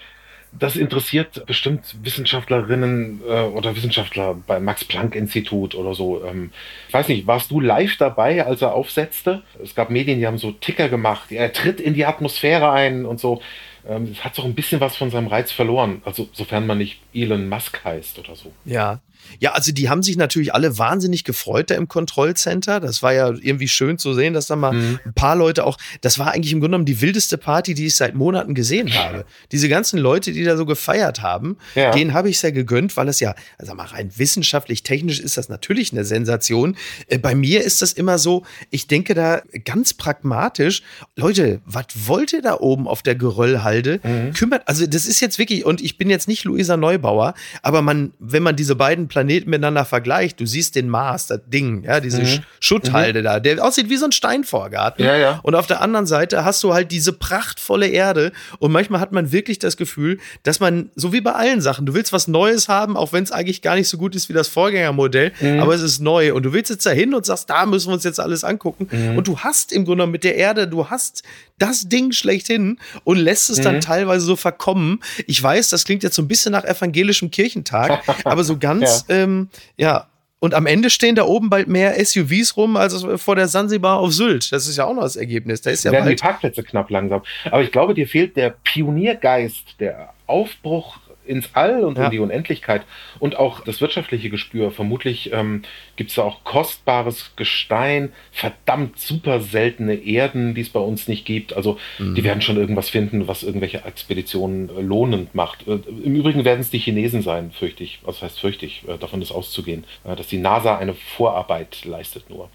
das 0.60 0.76
interessiert 0.76 1.46
bestimmt 1.46 1.96
Wissenschaftlerinnen 2.02 3.22
äh, 3.28 3.42
oder 3.42 3.76
Wissenschaftler 3.76 4.36
beim 4.36 4.64
Max-Planck-Institut 4.64 5.76
oder 5.76 5.94
so. 5.94 6.24
Ähm, 6.24 6.52
ich 6.88 6.94
weiß 6.94 7.08
nicht, 7.08 7.28
warst 7.28 7.52
du 7.52 7.60
live 7.60 7.98
dabei, 7.98 8.46
als 8.46 8.62
er 8.62 8.74
aufsetzte? 8.74 9.44
Es 9.64 9.76
gab 9.76 9.90
Medien, 9.90 10.20
die 10.20 10.28
haben 10.28 10.38
so 10.38 10.52
Ticker 10.52 10.90
gemacht. 10.90 11.32
Er 11.32 11.54
tritt 11.54 11.80
in 11.80 11.94
die 11.94 12.06
Atmosphäre 12.06 12.72
ein 12.72 13.06
und 13.06 13.20
so. 13.20 13.42
Ähm, 13.88 14.10
es 14.12 14.24
hat 14.24 14.38
doch 14.38 14.46
ein 14.46 14.56
bisschen 14.56 14.82
was 14.82 14.96
von 14.96 15.10
seinem 15.10 15.28
Reiz 15.28 15.52
verloren. 15.52 16.02
Also, 16.06 16.30
sofern 16.34 16.68
man 16.68 16.78
nicht 16.78 17.00
Elon 17.14 17.48
Musk 17.50 17.84
heißt 17.84 18.20
oder 18.20 18.36
so. 18.36 18.52
Ja, 18.66 19.00
ja, 19.40 19.52
also 19.52 19.72
die 19.72 19.90
haben 19.90 20.04
sich 20.04 20.18
natürlich 20.18 20.54
alle 20.54 20.78
wahnsinnig 20.78 21.24
gefreut 21.24 21.70
da 21.70 21.76
im 21.76 21.88
Kontrollcenter. 21.88 22.80
Das 22.80 23.04
war 23.04 23.14
ja 23.14 23.30
irgendwie 23.30 23.68
schön 23.68 23.98
zu 23.98 24.14
sehen, 24.14 24.34
dass 24.34 24.48
da 24.48 24.56
mal 24.56 24.74
mhm. 24.74 25.00
ein 25.06 25.14
paar 25.14 25.36
Leute 25.36 25.66
auch, 25.66 25.78
das 26.02 26.20
war 26.20 26.32
eigentlich 26.32 26.54
im 26.54 26.60
Grunde 26.60 26.76
genommen 26.76 26.86
die 26.86 27.02
wildeste 27.02 27.38
Party, 27.38 27.74
die 27.74 27.88
ich 27.88 27.96
seit 27.96 28.16
Monaten 28.16 28.54
gesehen 28.54 28.94
habe. 28.94 29.26
Diese 29.52 29.70
ganzen 29.70 30.00
Leute, 30.00 30.32
die 30.32 30.44
da 30.44 30.58
so 30.58 30.66
gefeiert 30.66 31.22
haben, 31.22 31.58
ja. 31.76 31.92
denen 31.92 32.14
habe 32.14 32.30
ich 32.30 32.38
es 32.38 32.42
ja 32.42 32.52
gegönnt, 32.52 32.98
weil 32.98 33.08
es 33.08 33.20
ja, 33.20 33.36
also 33.58 33.74
mal 33.76 33.86
rein 33.86 34.12
wissenschaftlich, 34.16 34.84
technisch 34.84 35.20
ist 35.20 35.38
das 35.38 35.50
natürlich 35.50 35.92
eine 35.92 36.06
Sensation. 36.06 36.76
Äh, 37.08 37.20
bei 37.20 37.36
mir 37.36 37.64
ist 37.64 37.82
das 37.82 37.94
immer 37.94 38.18
so, 38.18 38.44
ich 38.70 38.88
denke 38.88 39.14
da 39.14 39.42
ganz 39.66 39.94
pragmatisch, 39.94 40.82
Leute, 41.16 41.62
was 41.66 41.86
wollt 42.06 42.34
ihr 42.34 42.42
da 42.42 42.60
oben 42.60 42.88
auf 42.88 43.02
der 43.02 43.16
Geröllhalde? 43.16 44.00
Mhm. 44.04 44.34
Kümmert, 44.34 44.68
also 44.68 44.86
das 44.88 45.06
ist 45.06 45.20
jetzt 45.20 45.40
wirklich, 45.40 45.66
und 45.66 45.82
ich 45.82 45.98
bin 45.98 46.10
jetzt 46.10 46.28
nicht 46.28 46.44
Luisa 46.44 46.78
Neubauer, 46.78 47.34
aber 47.62 47.82
man, 47.82 48.14
wenn 48.20 48.44
man 48.44 48.56
diese 48.56 48.76
beiden 49.08 49.18
Planeten 49.18 49.50
miteinander 49.50 49.86
vergleicht, 49.86 50.40
du 50.40 50.46
siehst 50.46 50.76
den 50.76 50.90
Mars, 50.90 51.28
das 51.28 51.42
Ding, 51.48 51.84
ja, 51.84 52.00
diese 52.00 52.22
mhm. 52.22 52.44
Schutthalde 52.60 53.20
mhm. 53.20 53.24
da, 53.24 53.40
der 53.40 53.64
aussieht 53.64 53.90
wie 53.90 53.98
so 53.98 54.06
ein 54.06 54.12
Steinvorgarten. 54.12 55.04
Ja, 55.04 55.16
ja. 55.16 55.40
Und 55.44 55.56
auf 55.56 55.68
der 55.68 55.82
anderen 55.82 56.06
Seite 56.06 56.46
hast 56.46 56.64
du 56.64 56.74
halt 56.74 56.92
diese 56.92 57.14
prachtvolle 57.14 57.88
Erde 57.88 58.32
und 58.60 58.72
manchmal 58.72 59.00
hat 59.00 59.12
man 59.12 59.32
wirklich 59.32 59.60
das 59.60 59.78
Gefühl, 59.78 60.20
dass 60.44 60.60
man, 60.60 60.92
so 60.96 61.14
wie 61.14 61.22
bei 61.22 61.34
allen 61.34 61.62
Sachen, 61.62 61.86
du 61.86 61.94
willst 61.94 62.14
was 62.14 62.28
Neues 62.28 62.68
haben, 62.68 62.98
auch 62.98 63.14
wenn 63.14 63.24
es 63.24 63.32
eigentlich 63.32 63.62
gar 63.62 63.76
nicht 63.76 63.88
so 63.88 63.98
gut 63.98 64.16
ist 64.16 64.30
wie 64.30 64.34
das 64.34 64.48
Vorgängermodell, 64.48 65.32
mhm. 65.40 65.60
aber 65.60 65.74
es 65.74 65.82
ist 65.82 66.00
neu 66.00 66.34
und 66.34 66.44
du 66.44 66.54
willst 66.54 66.70
jetzt 66.70 66.86
dahin 66.86 67.14
und 67.14 67.26
sagst, 67.26 67.50
da 67.50 67.66
müssen 67.66 67.90
wir 67.90 67.94
uns 67.94 68.04
jetzt 68.04 68.20
alles 68.20 68.44
angucken 68.44 68.88
mhm. 68.92 69.18
und 69.18 69.28
du 69.28 69.40
hast 69.40 69.72
im 69.72 69.86
Grunde 69.86 70.08
mit 70.08 70.24
der 70.24 70.36
Erde, 70.36 70.68
du 70.68 70.90
hast 70.90 71.24
das 71.58 71.90
Ding 71.90 72.12
schlechthin 72.12 72.78
und 73.04 73.18
lässt 73.18 73.50
es 73.50 73.60
dann 73.62 73.76
mhm. 73.76 73.82
teilweise 73.82 74.26
so 74.26 74.36
verkommen. 74.36 75.00
Ich 75.26 75.42
weiß, 75.42 75.70
das 75.70 75.86
klingt 75.86 76.04
jetzt 76.04 76.16
so 76.16 76.22
ein 76.22 76.28
bisschen 76.28 76.52
nach 76.52 76.64
evangelischem 76.64 77.32
Kirchentag, 77.32 78.04
aber 78.26 78.44
so 78.44 78.58
ganz, 78.58 78.97
ja, 79.08 79.16
ähm, 79.16 79.50
ja 79.78 80.08
und 80.40 80.54
am 80.54 80.68
Ende 80.68 80.90
stehen 80.90 81.16
da 81.16 81.24
oben 81.24 81.50
bald 81.50 81.68
mehr 81.68 81.94
SUVs 82.04 82.58
rum 82.58 82.78
als 82.78 83.06
vor 83.16 83.36
der 83.36 83.48
Sansibar 83.48 84.00
auf 84.00 84.14
Sylt. 84.14 84.52
Das 84.52 84.68
ist 84.68 84.78
ja 84.78 84.86
auch 84.86 84.94
noch 84.94 85.02
das 85.02 85.16
Ergebnis. 85.16 85.62
Da 85.62 85.72
ist 85.72 85.84
ja 85.84 85.92
werden 85.92 86.06
bald 86.06 86.20
die 86.20 86.22
Parkplätze 86.22 86.64
knapp 86.64 86.90
langsam. 86.92 87.24
Aber 87.46 87.64
ich 87.64 87.72
glaube, 87.72 87.96
dir 87.96 88.08
fehlt 88.08 88.38
der 88.38 88.52
Pioniergeist, 88.64 89.80
der 89.80 90.14
Aufbruch 90.28 90.98
ins 91.28 91.50
All 91.54 91.84
und 91.84 91.98
ja. 91.98 92.06
in 92.06 92.12
die 92.12 92.20
Unendlichkeit 92.20 92.84
und 93.20 93.38
auch 93.38 93.62
das 93.62 93.82
wirtschaftliche 93.82 94.30
Gespür. 94.30 94.72
Vermutlich 94.72 95.32
ähm, 95.34 95.64
gibt 95.96 96.10
es 96.10 96.16
da 96.16 96.24
auch 96.24 96.44
kostbares 96.44 97.32
Gestein, 97.36 98.12
verdammt 98.32 99.00
super 99.00 99.40
seltene 99.40 99.96
Erden, 99.96 100.56
die 100.56 100.62
es 100.62 100.70
bei 100.70 100.80
uns 100.80 101.08
nicht 101.08 101.26
gibt. 101.26 101.54
Also 101.54 101.78
mhm. 102.00 102.16
die 102.16 102.24
werden 102.24 102.42
schon 102.42 102.58
irgendwas 102.58 102.90
finden, 102.90 103.28
was 103.28 103.44
irgendwelche 103.44 103.84
Expeditionen 103.86 104.70
äh, 104.70 104.82
lohnend 104.82 105.36
macht. 105.36 105.68
Äh, 105.68 105.80
Im 106.04 106.16
Übrigen 106.16 106.46
werden 106.46 106.62
es 106.62 106.70
die 106.70 106.80
Chinesen 106.80 107.22
sein, 107.22 107.52
fürchte 107.52 107.84
ich. 107.84 108.00
Was 108.04 108.22
heißt 108.22 108.40
fürchte 108.40 108.66
ich? 108.66 108.88
Äh, 108.88 108.98
davon 108.98 109.22
ist 109.22 109.32
auszugehen, 109.32 109.84
dass 110.04 110.28
die 110.28 110.38
NASA 110.38 110.78
eine 110.78 110.94
Vorarbeit 110.94 111.86
leistet 111.86 112.30
nur. 112.30 112.50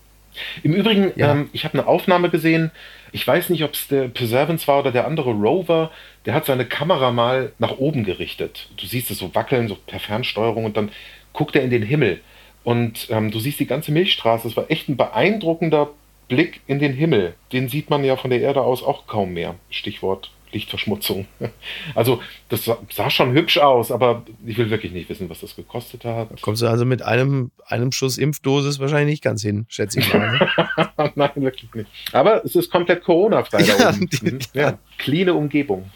Im 0.63 0.73
Übrigen, 0.73 1.13
ja. 1.17 1.33
ähm, 1.33 1.51
ich 1.53 1.65
habe 1.65 1.79
eine 1.79 1.87
Aufnahme 1.87 2.31
gesehen, 2.31 2.71
ich 3.13 3.27
weiß 3.27 3.51
nicht, 3.51 3.63
ob 3.65 3.75
es 3.75 3.89
der 3.89 4.09
Perseverance 4.09 4.67
war 4.67 4.81
oder 4.81 4.91
der 4.91 5.07
andere 5.07 5.31
Rover, 5.31 5.91
der 6.27 6.35
hat 6.35 6.47
seine 6.47 6.65
Kamera 6.65 7.11
mal 7.11 7.53
nach 7.59 7.79
oben 7.79 8.05
gerichtet. 8.05 8.69
Du 8.77 8.87
siehst 8.87 9.11
es 9.11 9.19
so 9.19 9.35
wackeln, 9.35 9.69
so 9.69 9.77
per 9.87 10.01
Fernsteuerung 10.01 10.65
und 10.65 10.77
dann 10.77 10.91
guckt 11.33 11.57
er 11.57 11.63
in 11.63 11.71
den 11.71 11.83
Himmel. 11.83 12.21
Und 12.65 13.09
ähm, 13.11 13.31
du 13.31 13.41
siehst 13.41 13.59
die 13.61 13.67
ganze 13.67 13.91
Milchstraße. 13.93 14.47
Es 14.47 14.57
war 14.57 14.71
echt 14.71 14.89
ein 14.89 14.97
beeindruckender 14.97 15.91
Blick 16.29 16.61
in 16.67 16.79
den 16.79 16.93
Himmel. 16.93 17.35
Den 17.53 17.69
sieht 17.69 17.91
man 17.91 18.05
ja 18.05 18.17
von 18.17 18.31
der 18.31 18.41
Erde 18.41 18.63
aus 18.63 18.83
auch 18.83 19.07
kaum 19.07 19.35
mehr. 19.35 19.57
Stichwort 19.71 20.31
Lichtverschmutzung. 20.53 21.27
Also 21.95 22.21
das 22.49 22.65
sah 22.91 23.11
schon 23.11 23.33
hübsch 23.33 23.59
aus, 23.59 23.91
aber 23.91 24.23
ich 24.47 24.57
will 24.57 24.71
wirklich 24.71 24.93
nicht 24.93 25.09
wissen, 25.09 25.29
was 25.29 25.41
das 25.41 25.57
gekostet 25.57 26.05
hat. 26.05 26.31
Da 26.31 26.37
kommst 26.41 26.63
du 26.63 26.67
also 26.67 26.85
mit 26.85 27.03
einem, 27.03 27.51
einem 27.67 27.93
Schuss 27.93 28.19
Impfdosis 28.19 28.79
wahrscheinlich 28.79 29.15
nicht 29.15 29.23
ganz 29.23 29.43
hin, 29.43 29.67
schätze 29.69 30.01
ich 30.01 30.13
mal. 30.13 30.33
Ne? 30.33 31.13
Nein, 31.15 31.31
wirklich 31.37 31.73
nicht. 31.75 31.89
Aber 32.13 32.45
es 32.45 32.55
ist 32.55 32.71
komplett 32.71 33.03
Corona-frei 33.05 33.63
ja, 33.65 33.77
da 33.77 33.89
oben. 33.91 34.09
Die, 34.09 34.33
mhm. 34.33 34.39
ja, 34.55 34.79
cleane 34.99 35.35
Umgebung. 35.35 35.91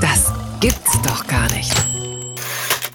Das 0.00 0.32
gibt's 0.60 1.00
doch 1.02 1.26
gar 1.26 1.50
nicht. 1.52 1.72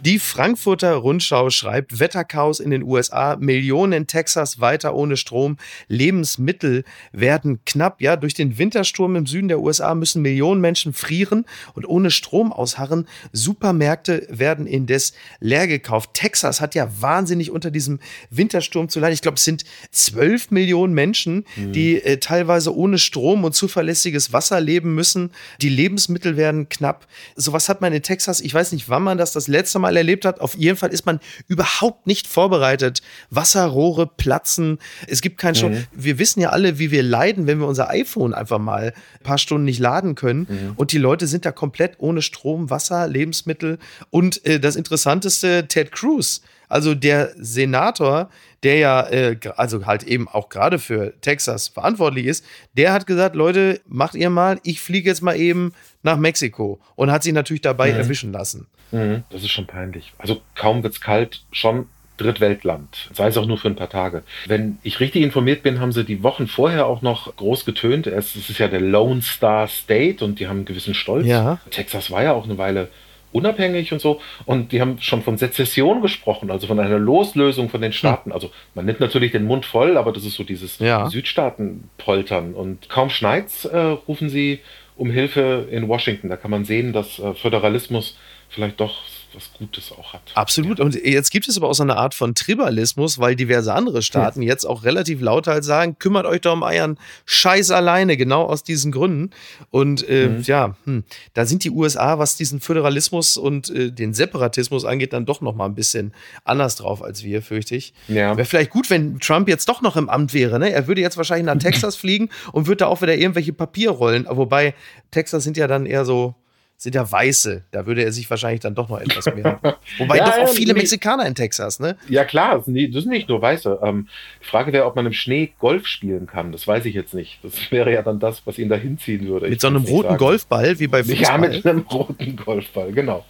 Die 0.04 0.18
Frankfurter 0.18 0.96
Rundschau 0.96 1.52
schreibt, 1.52 2.00
Wetterchaos 2.00 2.60
in 2.60 2.72
den 2.72 2.82
USA, 2.82 3.36
Millionen 3.36 3.94
in 3.94 4.08
Texas 4.08 4.60
weiter 4.60 4.96
ohne 4.96 5.16
Strom, 5.16 5.58
Lebensmittel 5.90 6.84
werden 7.12 7.60
knapp. 7.66 8.02
Ja, 8.02 8.16
durch 8.16 8.34
den 8.34 8.58
Wintersturm 8.58 9.16
im 9.16 9.28
Süden 9.28 9.48
der 9.48 9.60
USA 9.60 9.94
müssen 9.94 10.24
Millionen 10.24 10.60
Menschen 10.60 10.94
frieren 10.94 11.46
und 11.76 11.88
ohne 11.88 12.10
Strom 12.10 12.52
ausharren. 12.52 13.08
Supermärkte 13.32 14.26
werden 14.30 14.66
indes 14.66 15.14
leer 15.40 15.68
gekauft. 15.68 16.16
Texas 16.16 16.62
hat 16.62 16.74
ja 16.74 16.90
wahnsinnig 17.00 17.52
unter 17.52 17.70
diesem 17.70 18.00
Wintersturm 18.32 18.90
zu 18.90 19.00
leiden. 19.00 19.14
Ich 19.14 19.22
glaube, 19.22 19.36
es 19.36 19.46
sind 19.46 19.66
zwölf 19.92 20.50
Millionen 20.50 20.96
Menschen, 20.96 21.46
mhm. 21.56 21.74
die 21.74 22.04
äh, 22.04 22.18
teilweise 22.18 22.76
ohne 22.76 22.98
Strom 22.98 23.44
und 23.44 23.54
zuverlässiges 23.54 24.34
Wasser 24.34 24.60
leben 24.62 24.96
müssen. 24.96 25.30
Die 25.62 25.70
Lebensmittel 25.70 26.38
werden 26.38 26.70
knapp. 26.70 27.08
Sowas 27.36 27.70
hat 27.70 27.82
man 27.82 27.94
in 27.94 28.02
Texas, 28.02 28.42
ich 28.42 28.54
weiß 28.54 28.72
nicht, 28.72 28.90
wann 28.90 29.04
man 29.04 29.20
das 29.20 29.32
das 29.34 29.48
letzte 29.48 29.78
Mal 29.78 29.90
mal 29.91 29.97
erlebt 29.97 30.25
hat. 30.25 30.39
Auf 30.41 30.56
jeden 30.56 30.77
Fall 30.77 30.91
ist 30.91 31.06
man 31.06 31.19
überhaupt 31.47 32.08
nicht 32.08 32.27
vorbereitet. 32.27 33.01
Wasserrohre 33.30 34.08
platzen. 34.08 34.80
Es 35.08 35.21
gibt 35.21 35.38
keinen 35.38 35.56
Strom. 35.56 35.73
Mhm. 35.73 35.86
Wir 35.91 36.19
wissen 36.19 36.41
ja 36.41 36.49
alle, 36.49 36.80
wie 36.80 36.91
wir 36.91 37.04
leiden, 37.04 37.47
wenn 37.47 37.60
wir 37.60 37.67
unser 37.67 37.89
iPhone 37.89 38.34
einfach 38.34 38.60
mal 38.60 38.93
ein 39.19 39.23
paar 39.23 39.38
Stunden 39.38 39.65
nicht 39.65 39.80
laden 39.80 40.15
können. 40.15 40.47
Mhm. 40.49 40.73
Und 40.75 40.91
die 40.91 40.97
Leute 40.97 41.27
sind 41.27 41.45
da 41.45 41.51
komplett 41.51 41.95
ohne 41.99 42.21
Strom, 42.21 42.69
Wasser, 42.69 43.08
Lebensmittel. 43.08 43.77
Und 44.10 44.45
äh, 44.45 44.60
das 44.60 44.75
Interessanteste, 44.75 45.67
Ted 45.67 45.91
Cruz, 45.91 46.41
also 46.69 46.95
der 46.95 47.34
Senator, 47.38 48.30
der 48.63 48.78
ja, 48.78 49.08
äh, 49.10 49.38
also 49.56 49.86
halt 49.86 50.04
eben 50.04 50.28
auch 50.28 50.50
gerade 50.50 50.80
für 50.80 51.13
Texas 51.21 51.67
verantwortlich 51.67 52.26
ist, 52.26 52.45
der 52.74 52.93
hat 52.93 53.08
gesagt, 53.08 53.36
Leute, 53.36 53.82
macht 53.88 54.15
ihr 54.15 54.30
mal, 54.30 54.60
ich 54.63 54.82
fliege 54.82 55.10
jetzt 55.10 55.21
mal 55.21 55.36
eben 55.36 55.74
nach 56.04 56.17
Mexiko 56.17 56.80
und 56.95 57.12
hat 57.12 57.24
sich 57.24 57.34
natürlich 57.34 57.62
dabei 57.62 57.91
mhm. 57.91 57.97
erwischen 57.97 58.32
lassen. 58.32 58.67
Mhm. 58.91 59.24
Das 59.30 59.41
ist 59.41 59.52
schon 59.52 59.67
peinlich. 59.67 60.13
Also 60.17 60.41
kaum 60.56 60.84
wird's 60.84 61.02
kalt, 61.02 61.43
schon 61.52 61.88
Drittweltland, 62.17 63.10
sei 63.13 63.28
es 63.28 63.38
auch 63.38 63.47
nur 63.47 63.58
für 63.58 63.67
ein 63.67 63.76
paar 63.76 63.89
Tage. 63.89 64.24
Wenn 64.45 64.78
ich 64.84 65.00
richtig 65.00 65.24
informiert 65.24 65.63
bin, 65.63 65.80
haben 65.80 65.91
sie 65.91 66.04
die 66.04 66.21
Wochen 66.21 66.47
vorher 66.47 66.86
auch 66.86 67.02
noch 67.02 67.36
groß 67.36 67.65
getönt. 67.65 68.06
Es 68.06 68.36
ist 68.36 68.60
ja 68.60 68.67
der 68.67 68.82
Lone 68.82 69.24
Star 69.24 69.67
State 69.67 70.24
und 70.24 70.39
die 70.39 70.47
haben 70.47 70.58
einen 70.58 70.65
gewissen 70.65 70.93
Stolz. 70.93 71.26
Ja. 71.26 71.60
Texas 71.71 72.12
war 72.12 72.21
ja 72.21 72.34
auch 72.34 72.45
eine 72.45 72.60
Weile 72.60 72.89
unabhängig 73.32 73.91
und 73.94 74.02
so. 74.02 74.20
Und 74.46 74.72
die 74.72 74.82
haben 74.82 74.98
schon 75.00 75.22
von 75.22 75.38
Sezession 75.38 76.02
gesprochen, 76.02 76.52
also 76.52 76.67
von 76.67 76.80
einer 76.80 77.00
Loslösung 77.00 77.70
von 77.70 77.82
den 77.82 77.94
Staaten. 77.94 78.30
Hm. 78.30 78.34
Also 78.34 78.52
man 78.76 78.86
nimmt 78.86 79.00
natürlich 79.00 79.32
den 79.32 79.46
Mund 79.46 79.65
voll, 79.65 79.98
aber 79.98 80.12
das 80.12 80.26
ist 80.26 80.36
so 80.36 80.44
dieses 80.44 80.80
ja. 80.80 81.10
Südstaaten-Poltern. 81.10 82.54
Und 82.54 82.89
kaum 82.89 83.10
schneit's, 83.10 83.65
äh, 83.65 83.78
rufen 83.78 84.30
sie 84.30 84.60
um 84.96 85.10
Hilfe 85.10 85.67
in 85.72 85.88
Washington. 85.88 86.30
Da 86.30 86.38
kann 86.38 86.52
man 86.52 86.65
sehen, 86.65 86.94
dass 86.94 87.20
äh, 87.20 87.34
Föderalismus 87.34 88.17
vielleicht 88.50 88.80
doch 88.80 89.08
was 89.34 89.52
Gutes 89.58 89.91
auch 89.91 90.13
hat. 90.13 90.22
Absolut. 90.36 90.80
Ja. 90.80 90.86
Und 90.86 90.96
jetzt 90.96 91.32
gibt 91.32 91.48
es 91.48 91.58
aber 91.58 91.70
auch 91.70 91.74
so 91.74 91.84
eine 91.84 91.98
Art 91.98 92.13
von 92.13 92.36
Tribalismus, 92.36 93.20
weil 93.20 93.36
diverse 93.36 93.74
andere 93.74 94.02
Staaten 94.02 94.41
ja. 94.41 94.50
jetzt 94.50 94.65
auch 94.65 94.84
relativ 94.84 95.22
lauthals 95.22 95.52
halt 95.52 95.63
sagen, 95.63 95.96
kümmert 96.00 96.26
euch 96.26 96.41
doch 96.41 96.54
um 96.54 96.63
euren 96.63 96.98
Scheiß 97.26 97.72
alleine, 97.72 98.17
genau 98.17 98.44
aus 98.44 98.63
diesen 98.63 98.91
Gründen. 98.91 99.32
Und 99.70 100.08
äh, 100.08 100.28
mhm. 100.28 100.41
ja, 100.44 100.76
hm, 100.86 101.04
da 101.34 101.46
sind 101.46 101.63
die 101.63 101.72
USA, 101.72 102.20
was 102.20 102.36
diesen 102.36 102.60
Föderalismus 102.60 103.38
und 103.38 103.70
äh, 103.70 103.91
den 103.91 104.13
Separatismus 104.13 104.86
angeht, 104.86 105.13
dann 105.13 105.26
doch 105.26 105.41
noch 105.41 105.56
mal 105.56 105.65
ein 105.65 105.76
bisschen 105.76 106.13
anders 106.44 106.76
drauf 106.76 107.04
als 107.04 107.24
wir, 107.24 107.41
fürchte 107.41 107.76
ich. 107.76 107.94
Ja. 108.08 108.38
Wäre 108.38 108.46
vielleicht 108.46 108.72
gut, 108.72 108.89
wenn 108.89 109.20
Trump 109.20 109.48
jetzt 109.48 109.67
doch 109.70 109.82
noch 109.82 109.96
im 109.96 110.10
Amt 110.10 110.34
wäre. 110.34 110.60
Ne? 110.60 110.72
Er 110.72 110.88
würde 110.88 111.02
jetzt 111.02 111.17
wahrscheinlich 111.17 111.46
nach 111.46 111.58
Texas 111.62 111.96
fliegen 111.96 112.30
und 112.52 112.67
würde 112.67 112.78
da 112.78 112.88
auch 112.88 113.02
wieder 113.02 113.15
irgendwelche 113.15 113.54
Papierrollen, 113.54 114.26
wobei 114.30 114.74
Texas 115.12 115.44
sind 115.44 115.58
ja 115.58 115.67
dann 115.67 115.86
eher 115.86 116.06
so 116.06 116.36
sind 116.82 116.96
ja 116.96 117.10
Weiße. 117.10 117.62
Da 117.70 117.86
würde 117.86 118.04
er 118.04 118.12
sich 118.12 118.28
wahrscheinlich 118.28 118.62
dann 118.62 118.74
doch 118.74 118.89
noch 118.89 119.00
etwas 119.00 119.28
mehr. 119.36 119.60
Wobei 120.00 120.17
ja, 120.17 120.26
doch 120.26 120.38
auch 120.39 120.50
viele 120.50 120.74
Mexikaner 120.74 121.28
in 121.28 121.36
Texas, 121.36 121.80
ne? 121.80 121.96
Ja, 122.10 122.26
klar, 122.26 122.56
das 122.56 122.65
sind 122.65 123.06
nicht, 123.06 123.30
nur 123.30 123.39
Weiße. 123.39 123.82
Ähm, 123.84 124.08
die 124.41 124.46
Frage 124.46 124.74
wäre, 124.74 124.86
ob 124.88 124.96
man 124.96 125.06
im 125.06 125.13
Schnee 125.13 125.52
Golf 125.60 125.86
spielen 125.86 126.26
kann. 126.26 126.52
Das 126.52 126.65
weiß 126.65 126.86
ich 126.86 126.96
jetzt 126.96 127.13
nicht. 127.13 127.38
Das 127.44 127.72
wäre 127.72 127.94
ja 127.94 128.02
dann 128.02 128.20
das, 128.20 128.48
was 128.48 128.58
ihn 128.58 128.67
da 128.67 128.78
hinziehen 128.78 129.28
würde. 129.28 129.46
Mit 129.46 129.58
ich 129.58 129.62
so 129.62 129.67
einem 129.67 129.84
roten 129.84 130.10
sagen. 130.10 130.17
Golfball, 130.17 130.80
wie 130.80 130.88
bei 130.88 131.04
Fußball? 131.04 131.22
Ja, 131.22 131.38
mit 131.38 131.63
einem 131.63 131.82
roten 131.82 132.36
Golfball, 132.36 132.91
genau. 132.91 133.26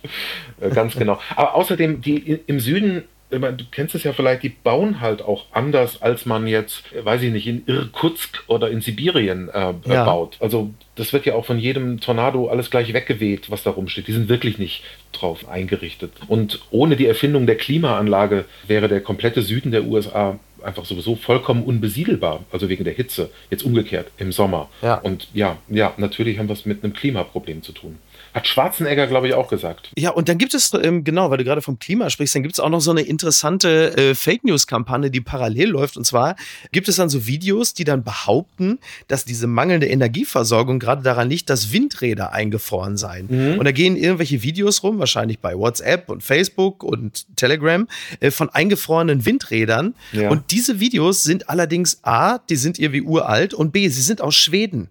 Äh, 0.62 0.70
ganz 0.70 0.96
genau. 0.96 1.20
Aber 1.36 1.56
außerdem, 1.56 2.02
die 2.02 2.40
im 2.48 2.62
Süden 2.62 3.04
du 3.32 3.64
kennst 3.72 3.96
es 3.96 4.04
ja 4.04 4.14
vielleicht, 4.14 4.44
die 4.44 4.50
bauen 4.50 5.00
halt 5.00 5.22
auch 5.22 5.46
anders, 5.52 6.02
als 6.02 6.26
man 6.26 6.48
jetzt, 6.48 6.84
weiß 7.04 7.22
ich 7.22 7.32
nicht, 7.32 7.48
in 7.48 7.64
Irkutsk 7.66 8.44
oder 8.48 8.70
in 8.70 8.82
Sibirien 8.82 9.50
äh, 9.50 9.74
ja. 9.86 10.04
baut. 10.04 10.38
Also 10.42 10.72
das 11.02 11.14
wird 11.14 11.26
ja 11.26 11.34
auch 11.34 11.46
von 11.46 11.58
jedem 11.58 12.00
Tornado 12.00 12.48
alles 12.48 12.70
gleich 12.70 12.94
weggeweht, 12.94 13.50
was 13.50 13.64
da 13.64 13.72
rumsteht. 13.72 14.08
Die 14.08 14.12
sind 14.12 14.30
wirklich 14.30 14.60
nicht 14.60 14.84
drauf 15.14 15.50
eingerichtet. 15.50 16.12
Und 16.28 16.60
ohne 16.70 16.96
die 16.96 17.08
Erfindung 17.08 17.48
der 17.48 17.56
Klimaanlage 17.58 18.46
wäre 18.68 18.88
der 18.88 19.02
komplette 19.02 19.42
Süden 19.42 19.72
der 19.72 19.86
USA 19.86 20.40
einfach 20.62 20.86
sowieso 20.86 21.16
vollkommen 21.16 21.64
unbesiedelbar, 21.64 22.44
also 22.52 22.70
wegen 22.70 22.84
der 22.84 22.94
Hitze. 22.94 23.32
Jetzt 23.50 23.64
umgekehrt 23.64 24.12
im 24.20 24.32
Sommer. 24.32 24.70
Ja. 24.84 25.00
Und 25.00 25.28
ja, 25.34 25.58
ja, 25.70 25.92
natürlich 25.98 26.38
haben 26.38 26.50
wir 26.50 26.54
es 26.54 26.68
mit 26.68 26.84
einem 26.84 26.94
Klimaproblem 26.94 27.64
zu 27.64 27.72
tun. 27.72 27.98
Hat 28.34 28.48
Schwarzenegger, 28.48 29.08
glaube 29.08 29.28
ich, 29.28 29.34
auch 29.34 29.50
gesagt. 29.50 29.92
Ja, 29.98 30.12
und 30.12 30.30
dann 30.30 30.38
gibt 30.38 30.54
es, 30.54 30.74
ähm, 30.74 31.04
genau, 31.04 31.30
weil 31.30 31.38
du 31.38 31.44
gerade 31.44 31.62
vom 31.62 31.80
Klima 31.80 32.10
sprichst, 32.10 32.34
dann 32.36 32.44
gibt 32.44 32.54
es 32.54 32.60
auch 32.60 32.70
noch 32.70 32.80
so 32.80 32.92
eine 32.92 33.02
interessante 33.02 33.98
äh, 33.98 34.16
Fake 34.16 34.46
News-Kampagne, 34.46 35.12
die 35.12 35.20
parallel 35.20 35.70
läuft. 35.70 35.98
Und 35.98 36.06
zwar 36.06 36.36
gibt 36.72 36.88
es 36.88 36.96
dann 36.96 37.10
so 37.10 37.28
Videos, 37.28 37.74
die 37.74 37.84
dann 37.84 38.04
behaupten, 38.04 38.80
dass 39.10 39.26
diese 39.26 39.48
mangelnde 39.48 39.88
Energieversorgung 39.88 40.80
gerade 40.80 41.04
daran 41.04 41.30
liegt, 41.30 41.50
dass 41.50 41.74
Windräder 41.74 42.32
eingefroren 42.32 42.96
seien. 42.96 43.28
Mhm. 43.30 43.60
Und 43.60 43.66
da 43.66 43.72
gehen 43.72 43.98
irgendwelche 43.98 44.44
Videos 44.44 44.82
rum, 44.84 45.00
wahrscheinlich 45.00 45.40
bei 45.40 45.58
WhatsApp 45.58 46.10
und 46.10 46.24
Facebook 46.24 46.84
und 46.84 47.26
Telegram, 47.36 47.88
äh, 48.22 48.32
von 48.32 48.50
eingefrorenen 48.50 49.26
Windrädern. 49.26 49.94
Ja. 50.14 50.30
Und 50.30 50.52
diese 50.52 50.80
Videos 50.80 51.24
sind 51.24 51.50
allerdings 51.50 52.00
A, 52.04 52.38
die 52.38 52.56
sind 52.56 52.80
irgendwie 52.80 53.02
uralt 53.02 53.54
und 53.54 53.72
B, 53.72 53.90
sie 53.90 54.02
sind 54.02 54.22
aus 54.22 54.36
Schweden. 54.36 54.90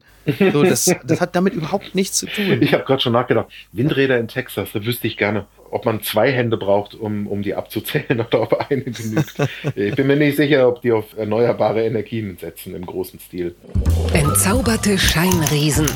So, 0.52 0.62
das, 0.62 0.94
das 1.04 1.20
hat 1.20 1.34
damit 1.34 1.54
überhaupt 1.54 1.94
nichts 1.94 2.18
zu 2.18 2.26
tun. 2.26 2.60
Ich 2.60 2.72
habe 2.74 2.84
gerade 2.84 3.00
schon 3.00 3.12
nachgedacht, 3.12 3.48
Windräder 3.72 4.18
in 4.18 4.28
Texas, 4.28 4.70
da 4.72 4.84
wüsste 4.84 5.06
ich 5.06 5.16
gerne, 5.16 5.46
ob 5.70 5.84
man 5.84 6.02
zwei 6.02 6.30
Hände 6.32 6.56
braucht, 6.56 6.94
um, 6.94 7.26
um 7.26 7.42
die 7.42 7.54
abzuzählen 7.54 8.20
oder 8.26 8.42
ob 8.42 8.70
eine 8.70 8.82
genügt. 8.82 9.34
Ich 9.74 9.94
bin 9.94 10.06
mir 10.06 10.16
nicht 10.16 10.36
sicher, 10.36 10.68
ob 10.68 10.82
die 10.82 10.92
auf 10.92 11.16
erneuerbare 11.16 11.84
Energien 11.84 12.36
setzen 12.38 12.74
im 12.74 12.84
großen 12.84 13.18
Stil. 13.20 13.54
Entzauberte 14.12 14.98
Scheinriesen. 14.98 15.86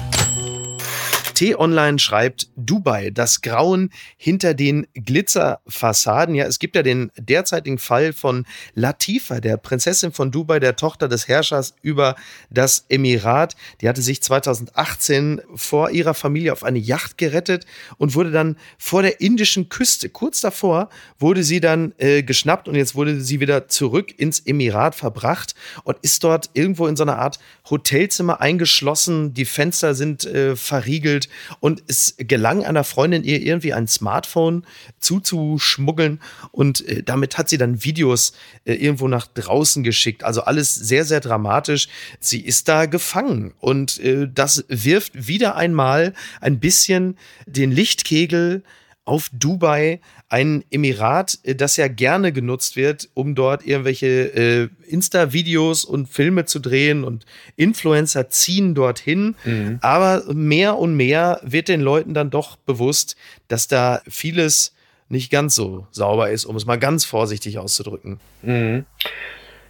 T-Online 1.34 1.98
schreibt 1.98 2.48
Dubai, 2.56 3.10
das 3.10 3.40
Grauen 3.40 3.90
hinter 4.16 4.54
den 4.54 4.86
Glitzerfassaden. 4.94 6.34
Ja, 6.34 6.46
es 6.46 6.58
gibt 6.58 6.76
ja 6.76 6.82
den 6.82 7.10
derzeitigen 7.18 7.78
Fall 7.78 8.12
von 8.12 8.46
Latifa, 8.74 9.40
der 9.40 9.56
Prinzessin 9.56 10.12
von 10.12 10.30
Dubai, 10.30 10.60
der 10.60 10.76
Tochter 10.76 11.08
des 11.08 11.28
Herrschers 11.28 11.74
über 11.82 12.16
das 12.50 12.86
Emirat. 12.88 13.56
Die 13.80 13.88
hatte 13.88 14.02
sich 14.02 14.22
2018 14.22 15.42
vor 15.54 15.90
ihrer 15.90 16.14
Familie 16.14 16.52
auf 16.52 16.64
eine 16.64 16.78
Yacht 16.78 17.18
gerettet 17.18 17.66
und 17.98 18.14
wurde 18.14 18.30
dann 18.30 18.56
vor 18.78 19.02
der 19.02 19.20
indischen 19.20 19.68
Küste, 19.68 20.08
kurz 20.08 20.40
davor, 20.40 20.88
wurde 21.18 21.44
sie 21.44 21.60
dann 21.60 21.92
äh, 21.98 22.22
geschnappt 22.22 22.68
und 22.68 22.76
jetzt 22.76 22.94
wurde 22.94 23.20
sie 23.20 23.40
wieder 23.40 23.68
zurück 23.68 24.18
ins 24.18 24.40
Emirat 24.40 24.94
verbracht 24.94 25.54
und 25.84 25.96
ist 26.02 26.24
dort 26.24 26.50
irgendwo 26.54 26.86
in 26.86 26.96
so 26.96 27.02
einer 27.02 27.18
Art 27.18 27.38
Hotelzimmer 27.68 28.40
eingeschlossen. 28.40 29.34
Die 29.34 29.44
Fenster 29.44 29.94
sind 29.94 30.24
äh, 30.24 30.56
verriegelt 30.56 31.23
gespielt 31.24 31.28
und 31.60 31.82
es 31.86 32.14
gelang 32.18 32.64
einer 32.64 32.84
Freundin 32.84 33.24
ihr 33.24 33.40
irgendwie 33.40 33.72
ein 33.72 33.86
Smartphone 33.86 34.64
zuzuschmuggeln 35.00 36.20
und 36.52 36.86
äh, 36.88 37.02
damit 37.02 37.38
hat 37.38 37.48
sie 37.48 37.58
dann 37.58 37.84
Videos 37.84 38.32
äh, 38.64 38.74
irgendwo 38.74 39.08
nach 39.08 39.26
draußen 39.26 39.82
geschickt. 39.82 40.24
Also 40.24 40.42
alles 40.42 40.74
sehr, 40.74 41.04
sehr 41.04 41.20
dramatisch. 41.20 41.88
Sie 42.20 42.40
ist 42.40 42.68
da 42.68 42.86
gefangen 42.86 43.54
und 43.60 43.98
äh, 44.00 44.28
das 44.32 44.64
wirft 44.68 45.12
wieder 45.28 45.56
einmal 45.56 46.14
ein 46.40 46.60
bisschen 46.60 47.16
den 47.46 47.72
Lichtkegel 47.72 48.62
auf 49.04 49.28
Dubai, 49.32 50.00
ein 50.28 50.64
Emirat, 50.70 51.38
äh, 51.42 51.54
das 51.54 51.76
ja 51.76 51.88
gerne 51.88 52.32
genutzt 52.32 52.76
wird, 52.76 53.08
um 53.14 53.34
dort 53.34 53.66
irgendwelche 53.66 54.06
äh, 54.06 54.68
Insta-Videos 54.86 55.84
und 55.84 56.08
Filme 56.08 56.44
zu 56.46 56.58
drehen 56.58 57.04
und 57.04 57.26
Influencer 57.56 58.30
ziehen 58.30 58.74
dorthin. 58.74 59.36
Mhm. 59.44 59.78
Aber 59.82 60.22
mehr 60.32 60.78
und 60.78 60.96
mehr 60.96 61.40
wird 61.42 61.68
den 61.68 61.80
Leuten 61.80 62.14
dann 62.14 62.30
doch 62.30 62.56
bewusst, 62.56 63.16
dass 63.48 63.68
da 63.68 64.00
vieles 64.08 64.74
nicht 65.08 65.30
ganz 65.30 65.54
so 65.54 65.86
sauber 65.90 66.30
ist, 66.30 66.44
um 66.44 66.56
es 66.56 66.64
mal 66.64 66.78
ganz 66.78 67.04
vorsichtig 67.04 67.58
auszudrücken. 67.58 68.20
Mhm. 68.42 68.86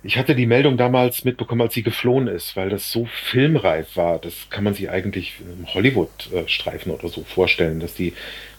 Ich 0.07 0.19
hatte 0.19 0.35
die 0.35 0.47
Meldung 0.47 0.77
damals 0.77 1.25
mitbekommen, 1.25 1.63
als 1.63 1.73
sie 1.73 1.83
geflohen 1.83 2.29
ist, 2.29 2.57
weil 2.57 2.69
das 2.69 2.93
so 2.93 3.07
filmreif 3.07 3.97
war. 3.97 4.19
Das 4.19 4.51
kann 4.51 4.63
man 4.63 4.75
sich 4.75 4.91
eigentlich 4.91 5.41
im 5.41 5.73
Hollywood-Streifen 5.73 6.93
oder 6.93 7.09
so 7.09 7.25
vorstellen, 7.25 7.81
dass 7.81 7.95
die 7.95 8.13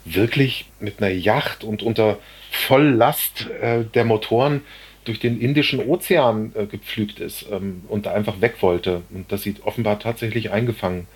wirklich 0.06 0.66
mit 0.80 1.02
einer 1.02 1.12
Yacht 1.12 1.64
und 1.64 1.84
unter 1.84 2.18
Volllast 2.52 3.50
äh, 3.62 3.84
der 3.84 4.06
Motoren 4.06 4.62
durch 5.04 5.20
den 5.20 5.40
Indischen 5.40 5.80
Ozean 5.80 6.52
äh, 6.56 6.66
gepflügt 6.66 7.20
ist 7.20 7.46
ähm, 7.52 7.84
und 7.88 8.06
da 8.06 8.14
einfach 8.14 8.42
weg 8.42 8.56
wollte 8.62 9.02
und 9.14 9.32
dass 9.32 9.42
sie 9.42 9.56
offenbar 9.64 10.00
tatsächlich 10.00 10.52
eingefangen 10.52 11.08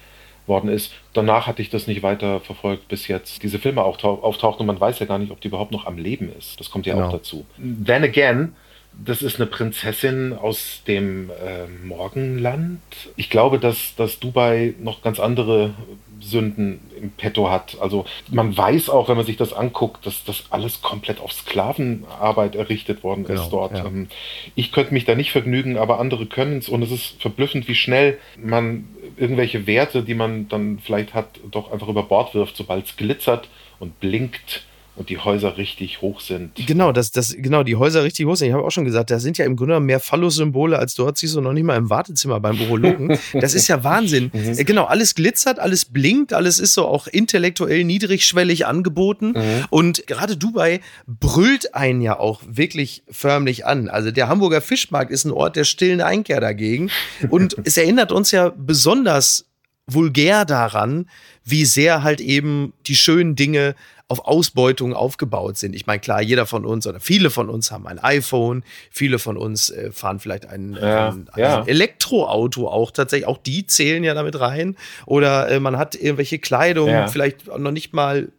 worden 0.48 0.70
ist. 0.70 0.94
Danach 1.14 1.48
hatte 1.48 1.62
ich 1.62 1.70
das 1.70 1.88
nicht 1.88 2.04
weiter 2.04 2.40
verfolgt, 2.40 2.88
bis 2.88 3.08
jetzt 3.08 3.44
diese 3.44 3.60
Filme 3.60 3.84
auch 3.84 4.04
auftauchten 4.04 4.62
und 4.62 4.68
man 4.68 4.80
weiß 4.80 5.00
ja 5.00 5.06
gar 5.06 5.20
nicht, 5.20 5.32
ob 5.32 5.40
die 5.42 5.48
überhaupt 5.48 5.72
noch 5.72 5.86
am 5.86 5.98
Leben 5.98 6.32
ist. 6.38 6.60
Das 6.60 6.72
kommt 6.72 6.86
ja 6.86 6.96
genau. 6.96 7.08
auch 7.08 7.12
dazu. 7.12 7.46
Then 7.58 8.04
again, 8.04 8.54
das 8.94 9.22
ist 9.22 9.38
eine 9.38 9.46
Prinzessin 9.46 10.34
aus 10.34 10.82
dem 10.88 11.30
äh, 11.30 11.68
Morgenland. 11.86 12.82
Ich 13.16 13.30
glaube, 13.30 13.60
dass, 13.60 13.96
dass 13.96 14.20
Dubai 14.20 14.74
noch 14.80 15.02
ganz 15.02 15.20
andere 15.20 15.74
Sünden 16.22 16.80
im 17.00 17.12
Petto 17.12 17.50
hat. 17.50 17.78
Also 17.80 18.06
man 18.30 18.56
weiß 18.56 18.90
auch, 18.90 19.10
wenn 19.10 19.18
man 19.18 19.26
sich 19.26 19.38
das 19.38 19.54
anguckt, 19.54 20.06
dass 20.06 20.24
das 20.24 20.46
alles 20.50 20.82
komplett 20.82 21.20
auf 21.20 21.32
Sklavenarbeit 21.32 22.56
errichtet 22.56 23.04
worden 23.04 23.24
genau, 23.26 23.42
ist 23.42 23.50
dort. 23.50 23.78
Ja. 23.78 23.86
Ähm, 23.86 24.08
ich 24.56 24.72
könnte 24.72 24.94
mich 24.94 25.06
da 25.06 25.16
nicht 25.16 25.32
vergnügen, 25.32 25.78
aber 25.78 26.00
andere 26.00 26.26
können 26.26 26.58
es 26.58 26.70
und 26.70 26.82
es 26.82 26.92
ist 26.92 27.22
verblüffend, 27.22 27.68
wie 27.68 27.76
schnell 27.76 28.18
man 28.38 28.88
irgendwelche 29.18 29.68
Werte, 29.68 30.04
die 30.04 30.16
man 30.16 30.48
dann 30.48 30.80
vielleicht 30.80 31.14
hat, 31.14 31.40
doch 31.52 31.72
einfach 31.72 31.88
über 31.88 32.04
Bord 32.04 32.34
wirft, 32.34 32.56
sobald 32.56 32.86
es 32.86 32.98
glitzert 32.98 33.48
und 33.80 34.00
blinkt 34.00 34.64
und 35.00 35.10
die 35.10 35.18
Häuser 35.18 35.58
richtig 35.58 36.02
hoch 36.02 36.20
sind. 36.20 36.52
Genau, 36.68 36.92
das, 36.92 37.12
das, 37.12 37.34
genau, 37.36 37.64
die 37.64 37.78
Häuser 37.78 38.04
richtig 38.04 38.26
hoch 38.26 38.36
sind. 38.36 38.50
Ich 38.50 38.54
habe 38.54 38.66
auch 38.66 38.72
schon 38.72 38.84
gesagt, 38.84 39.10
da 39.10 39.20
sind 39.20 39.38
ja 39.38 39.46
im 39.46 39.56
Grunde 39.56 39.80
mehr 39.80 40.02
Phallus-Symbole, 40.02 40.78
als 40.78 40.94
dort 40.94 41.18
siehst 41.18 41.36
du 41.36 41.42
noch 41.42 41.54
nicht 41.54 41.64
mal 41.64 41.78
im 41.78 41.90
Wartezimmer 41.90 42.40
beim 42.40 42.60
Urologen. 42.60 43.18
Das 43.40 43.54
ist 43.54 43.68
ja 43.70 43.84
Wahnsinn. 43.84 44.32
mhm. 44.34 44.60
Äh, 44.60 44.64
genau, 44.66 44.84
alles 44.86 45.16
glitzert, 45.16 45.60
alles 45.60 45.86
blinkt, 45.86 46.34
alles 46.34 46.60
ist 46.60 46.74
so 46.74 46.86
auch 46.86 47.08
intellektuell 47.08 47.86
niedrigschwellig 47.86 48.66
angeboten. 48.66 49.34
Mhm. 49.36 49.66
Und 49.70 50.08
gerade 50.08 50.36
Dubai 50.36 50.82
brüllt 51.08 51.74
einen 51.74 52.02
ja 52.02 52.20
auch 52.20 52.42
wirklich 52.46 53.04
förmlich 53.10 53.66
an. 53.66 53.88
Also 53.88 54.12
der 54.12 54.28
Hamburger 54.28 54.60
Fischmarkt 54.60 55.12
ist 55.12 55.24
ein 55.24 55.32
Ort 55.32 55.56
der 55.56 55.64
stillen 55.64 56.02
Einkehr 56.02 56.42
dagegen. 56.42 56.90
Und 57.30 57.56
es 57.64 57.78
erinnert 57.78 58.12
uns 58.12 58.32
ja 58.32 58.52
besonders 58.56 59.46
vulgär 59.88 60.46
daran, 60.46 61.10
wie 61.46 61.66
sehr 61.66 62.04
halt 62.04 62.20
eben 62.20 62.74
die 62.86 62.96
schönen 62.96 63.36
Dinge 63.36 63.76
auf 64.10 64.26
Ausbeutung 64.26 64.94
aufgebaut 64.94 65.58
sind. 65.58 65.76
Ich 65.76 65.86
meine, 65.86 66.00
klar, 66.00 66.22
jeder 66.22 66.48
von 66.48 66.66
uns 66.66 66.88
oder 66.88 67.00
viele 67.00 67.30
von 67.30 67.48
uns 67.48 67.72
haben 67.72 67.88
ein 67.88 68.00
iPhone, 68.00 68.64
viele 68.90 69.20
von 69.20 69.38
uns 69.38 69.70
äh, 69.70 69.92
fahren 69.92 70.20
vielleicht 70.20 70.48
ein, 70.48 70.74
ja, 70.74 71.10
ein, 71.10 71.30
ein 71.32 71.40
ja. 71.40 71.64
Elektroauto 71.64 72.68
auch 72.68 72.90
tatsächlich, 72.90 73.28
auch 73.28 73.38
die 73.38 73.68
zählen 73.68 74.04
ja 74.04 74.16
damit 74.16 74.40
rein. 74.40 74.76
Oder 75.06 75.50
äh, 75.50 75.60
man 75.60 75.78
hat 75.78 75.94
irgendwelche 75.94 76.40
Kleidung, 76.40 76.90
ja. 76.90 77.08
vielleicht 77.08 77.56
noch 77.56 77.72
nicht 77.72 77.94
mal 77.94 78.30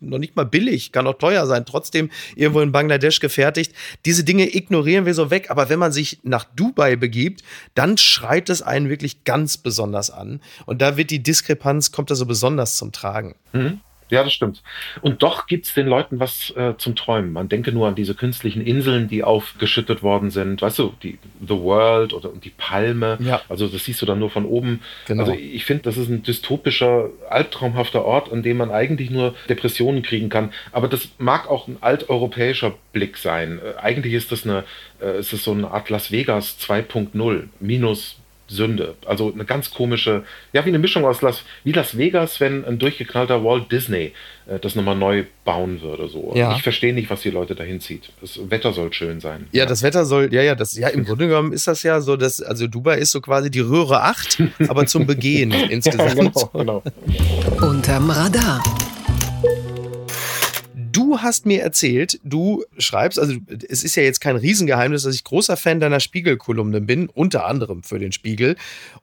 noch 0.00 0.18
nicht 0.18 0.34
mal 0.34 0.44
billig, 0.44 0.90
kann 0.90 1.06
auch 1.06 1.18
teuer 1.18 1.46
sein, 1.46 1.64
trotzdem 1.64 2.10
irgendwo 2.34 2.60
in 2.60 2.72
Bangladesch 2.72 3.20
gefertigt. 3.20 3.72
Diese 4.04 4.24
Dinge 4.24 4.54
ignorieren 4.54 5.06
wir 5.06 5.14
so 5.14 5.30
weg, 5.30 5.50
aber 5.50 5.68
wenn 5.68 5.78
man 5.78 5.92
sich 5.92 6.18
nach 6.24 6.44
Dubai 6.44 6.96
begibt, 6.96 7.42
dann 7.74 7.96
schreit 7.98 8.50
es 8.50 8.62
einen 8.62 8.88
wirklich 8.88 9.22
ganz 9.24 9.56
besonders 9.56 10.10
an. 10.10 10.40
Und 10.66 10.82
da 10.82 10.96
wird 10.96 11.10
die 11.10 11.22
Diskrepanz, 11.22 11.92
kommt 11.92 12.10
da 12.10 12.16
so 12.16 12.26
besonders 12.26 12.76
zum 12.76 12.90
Tragen. 12.90 13.36
Mhm. 13.52 13.80
Ja, 14.12 14.22
das 14.22 14.34
stimmt. 14.34 14.62
Und 15.00 15.22
doch 15.22 15.46
gibt 15.46 15.64
es 15.64 15.72
den 15.72 15.86
Leuten 15.86 16.20
was 16.20 16.50
äh, 16.54 16.74
zum 16.76 16.94
Träumen. 16.94 17.32
Man 17.32 17.48
denke 17.48 17.72
nur 17.72 17.88
an 17.88 17.94
diese 17.94 18.14
künstlichen 18.14 18.60
Inseln, 18.60 19.08
die 19.08 19.24
aufgeschüttet 19.24 20.02
worden 20.02 20.30
sind. 20.30 20.60
Weißt 20.60 20.78
du, 20.78 20.92
die 21.02 21.18
The 21.40 21.54
World 21.54 22.12
oder 22.12 22.28
die 22.28 22.50
Palme. 22.50 23.16
Ja. 23.22 23.40
Also 23.48 23.68
das 23.68 23.86
siehst 23.86 24.02
du 24.02 24.06
dann 24.06 24.18
nur 24.18 24.28
von 24.28 24.44
oben. 24.44 24.82
Genau. 25.06 25.22
Also 25.22 25.32
ich 25.32 25.64
finde, 25.64 25.84
das 25.84 25.96
ist 25.96 26.10
ein 26.10 26.22
dystopischer, 26.22 27.08
albtraumhafter 27.30 28.04
Ort, 28.04 28.30
an 28.30 28.42
dem 28.42 28.58
man 28.58 28.70
eigentlich 28.70 29.08
nur 29.08 29.34
Depressionen 29.48 30.02
kriegen 30.02 30.28
kann. 30.28 30.52
Aber 30.72 30.88
das 30.88 31.08
mag 31.16 31.48
auch 31.48 31.66
ein 31.66 31.78
alteuropäischer 31.80 32.74
Blick 32.92 33.16
sein. 33.16 33.60
Äh, 33.64 33.80
eigentlich 33.80 34.12
ist 34.12 34.30
das 34.30 34.44
eine, 34.44 34.64
äh, 35.00 35.20
ist 35.20 35.32
das 35.32 35.42
so 35.42 35.52
eine 35.52 35.70
Art 35.70 35.88
Las 35.88 36.12
Vegas 36.12 36.58
2.0 36.60 37.44
minus 37.60 38.21
Sünde. 38.52 38.94
Also 39.06 39.32
eine 39.32 39.44
ganz 39.44 39.70
komische, 39.70 40.24
ja, 40.52 40.64
wie 40.64 40.68
eine 40.68 40.78
Mischung 40.78 41.04
aus 41.04 41.22
Las, 41.22 41.42
wie 41.64 41.72
Las 41.72 41.96
Vegas, 41.96 42.40
wenn 42.40 42.64
ein 42.64 42.78
durchgeknallter 42.78 43.44
Walt 43.44 43.70
Disney 43.72 44.12
äh, 44.46 44.58
das 44.58 44.74
nochmal 44.74 44.96
neu 44.96 45.24
bauen 45.44 45.80
würde. 45.82 46.08
So. 46.08 46.32
Ja. 46.34 46.54
Ich 46.54 46.62
verstehe 46.62 46.92
nicht, 46.92 47.10
was 47.10 47.22
die 47.22 47.30
Leute 47.30 47.54
dahin 47.54 47.80
zieht. 47.80 48.10
Das 48.20 48.38
Wetter 48.50 48.72
soll 48.72 48.92
schön 48.92 49.20
sein. 49.20 49.46
Ja, 49.52 49.66
das 49.66 49.82
Wetter 49.82 50.04
soll, 50.04 50.32
ja, 50.32 50.42
ja, 50.42 50.54
das, 50.54 50.76
ja, 50.76 50.88
im 50.88 51.04
Grunde 51.04 51.28
genommen 51.28 51.52
ist 51.52 51.66
das 51.66 51.82
ja 51.82 52.00
so, 52.00 52.16
dass, 52.16 52.40
also 52.40 52.66
Dubai 52.66 52.98
ist 52.98 53.10
so 53.10 53.20
quasi 53.20 53.50
die 53.50 53.60
Röhre 53.60 54.02
8, 54.02 54.42
aber 54.68 54.86
zum 54.86 55.06
Begehen 55.06 55.50
insgesamt. 55.70 56.14
Ja, 56.14 56.14
genau, 56.14 56.50
genau. 56.52 56.82
Unterm 57.60 58.10
Radar. 58.10 58.62
Du 60.92 61.20
hast 61.20 61.46
mir 61.46 61.62
erzählt, 61.62 62.20
du 62.22 62.64
schreibst, 62.76 63.18
also 63.18 63.34
es 63.68 63.82
ist 63.82 63.96
ja 63.96 64.02
jetzt 64.02 64.20
kein 64.20 64.36
Riesengeheimnis, 64.36 65.04
dass 65.04 65.14
ich 65.14 65.24
großer 65.24 65.56
Fan 65.56 65.80
deiner 65.80 66.00
Spiegelkolumne 66.00 66.82
bin, 66.82 67.08
unter 67.08 67.46
anderem 67.46 67.82
für 67.82 67.98
den 67.98 68.12
Spiegel. 68.12 68.56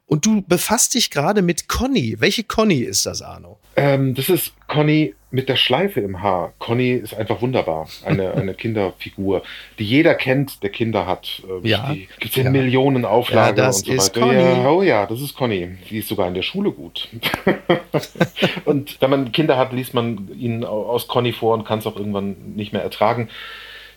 Und 0.05 0.25
du 0.27 0.43
befasst 0.43 0.93
dich 0.93 1.09
gerade 1.09 1.41
mit 1.41 1.67
Conny. 1.67 2.17
Welche 2.19 2.43
Conny 2.43 2.81
ist 2.81 3.07
das, 3.07 3.23
Arno? 3.23 3.58
Ähm, 3.75 4.15
das 4.15 4.29
ist 4.29 4.53
Conny 4.67 5.13
mit 5.31 5.47
der 5.47 5.55
Schleife 5.55 5.99
im 5.99 6.21
Haar. 6.21 6.53
Conny 6.59 6.91
ist 6.91 7.13
einfach 7.13 7.41
wunderbar. 7.41 7.87
Eine, 8.03 8.33
eine 8.35 8.53
Kinderfigur, 8.53 9.43
die 9.77 9.85
jeder 9.85 10.15
kennt, 10.15 10.63
der 10.63 10.69
Kinder 10.69 11.05
hat. 11.05 11.43
Ähm, 11.47 11.65
ja. 11.65 11.93
Die 11.93 12.07
gibt 12.19 12.37
in 12.37 12.45
ja. 12.45 12.49
Millionen 12.49 13.05
Auflagen 13.05 13.57
ja, 13.57 13.65
das 13.65 13.79
und 13.79 13.85
so 13.85 13.93
ist 13.93 14.15
weiter. 14.15 14.27
Conny. 14.27 14.41
Ja, 14.41 14.69
oh 14.69 14.81
ja, 14.81 15.05
das 15.05 15.21
ist 15.21 15.35
Conny. 15.35 15.77
Die 15.89 15.99
ist 15.99 16.07
sogar 16.07 16.27
in 16.27 16.33
der 16.33 16.41
Schule 16.41 16.71
gut. 16.71 17.09
und 18.65 18.99
wenn 18.99 19.09
man 19.09 19.31
Kinder 19.31 19.57
hat, 19.57 19.71
liest 19.71 19.93
man 19.93 20.29
ihnen 20.37 20.63
aus 20.63 21.07
Conny 21.07 21.31
vor 21.31 21.53
und 21.53 21.65
kann 21.65 21.79
es 21.79 21.87
auch 21.87 21.95
irgendwann 21.95 22.55
nicht 22.55 22.73
mehr 22.73 22.83
ertragen. 22.83 23.29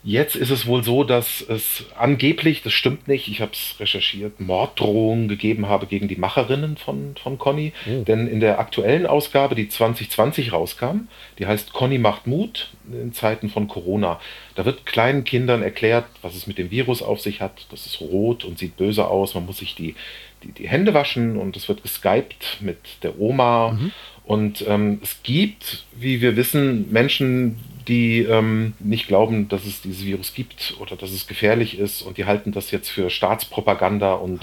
Jetzt 0.04 0.34
ist 0.34 0.50
es 0.50 0.66
wohl 0.66 0.82
so, 0.82 1.04
dass 1.04 1.40
es 1.42 1.84
angeblich, 1.96 2.62
das 2.62 2.72
stimmt 2.72 3.06
nicht, 3.06 3.28
ich 3.28 3.40
habe 3.40 3.52
es 3.52 3.76
recherchiert, 3.78 4.40
Morddrohungen 4.40 5.28
gegeben 5.28 5.68
habe 5.68 5.86
gegen 5.86 6.08
die 6.08 6.16
Macherinnen 6.16 6.76
von, 6.76 7.14
von 7.22 7.38
Conny. 7.38 7.72
Oh. 7.86 8.02
Denn 8.02 8.26
in 8.26 8.40
der 8.40 8.58
aktuellen 8.58 9.06
Ausgabe, 9.06 9.54
die 9.54 9.68
2020 9.68 10.52
rauskam, 10.52 11.06
die 11.38 11.46
heißt 11.46 11.72
Conny 11.72 11.98
macht 11.98 12.26
Mut 12.26 12.70
in 12.90 13.12
Zeiten 13.12 13.48
von 13.48 13.68
Corona. 13.68 14.20
Da 14.56 14.64
wird 14.64 14.86
kleinen 14.86 15.22
Kindern 15.22 15.62
erklärt, 15.62 16.06
was 16.20 16.34
es 16.34 16.48
mit 16.48 16.58
dem 16.58 16.72
Virus 16.72 17.00
auf 17.00 17.20
sich 17.20 17.40
hat. 17.40 17.66
Das 17.70 17.86
ist 17.86 18.00
rot 18.00 18.44
und 18.44 18.58
sieht 18.58 18.76
böse 18.76 19.06
aus. 19.06 19.34
Man 19.36 19.46
muss 19.46 19.58
sich 19.58 19.76
die, 19.76 19.94
die, 20.42 20.50
die 20.50 20.68
Hände 20.68 20.94
waschen 20.94 21.36
und 21.36 21.56
es 21.56 21.68
wird 21.68 21.82
geskypt 21.82 22.58
mit 22.60 22.78
der 23.04 23.20
Oma. 23.20 23.78
Mhm. 23.78 23.92
Und 24.24 24.64
ähm, 24.68 24.98
es 25.02 25.22
gibt, 25.22 25.84
wie 25.94 26.20
wir 26.20 26.36
wissen, 26.36 26.90
Menschen, 26.90 27.58
die 27.88 28.20
ähm, 28.20 28.74
nicht 28.78 29.08
glauben, 29.08 29.48
dass 29.48 29.64
es 29.64 29.82
dieses 29.82 30.04
Virus 30.04 30.34
gibt 30.34 30.74
oder 30.80 30.96
dass 30.96 31.10
es 31.10 31.26
gefährlich 31.26 31.78
ist 31.78 32.02
und 32.02 32.18
die 32.18 32.24
halten 32.24 32.52
das 32.52 32.70
jetzt 32.70 32.88
für 32.90 33.10
Staatspropaganda 33.10 34.14
und 34.14 34.40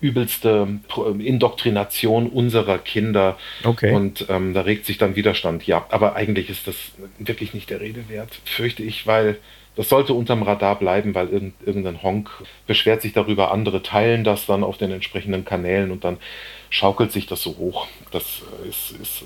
übelste 0.00 0.66
ähm, 0.96 1.20
Indoktrination 1.20 2.28
unserer 2.28 2.78
Kinder. 2.78 3.38
Okay. 3.64 3.92
Und 3.92 4.26
ähm, 4.28 4.54
da 4.54 4.62
regt 4.62 4.86
sich 4.86 4.98
dann 4.98 5.16
Widerstand. 5.16 5.66
Ja, 5.66 5.86
aber 5.90 6.16
eigentlich 6.16 6.50
ist 6.50 6.66
das 6.66 6.76
wirklich 7.18 7.54
nicht 7.54 7.70
der 7.70 7.80
Rede 7.80 8.08
wert, 8.08 8.40
fürchte 8.44 8.82
ich, 8.82 9.06
weil 9.06 9.38
das 9.76 9.88
sollte 9.88 10.12
unterm 10.12 10.42
Radar 10.42 10.78
bleiben, 10.78 11.14
weil 11.14 11.28
irgendein 11.28 12.02
Honk 12.02 12.30
beschwert 12.66 13.02
sich 13.02 13.12
darüber, 13.12 13.52
andere 13.52 13.82
teilen 13.82 14.24
das 14.24 14.46
dann 14.46 14.64
auf 14.64 14.78
den 14.78 14.90
entsprechenden 14.90 15.44
Kanälen 15.44 15.90
und 15.90 16.04
dann 16.04 16.18
schaukelt 16.70 17.12
sich 17.12 17.26
das 17.26 17.42
so 17.42 17.56
hoch. 17.56 17.86
Das 18.10 18.42
ist, 18.68 19.00
ist 19.00 19.24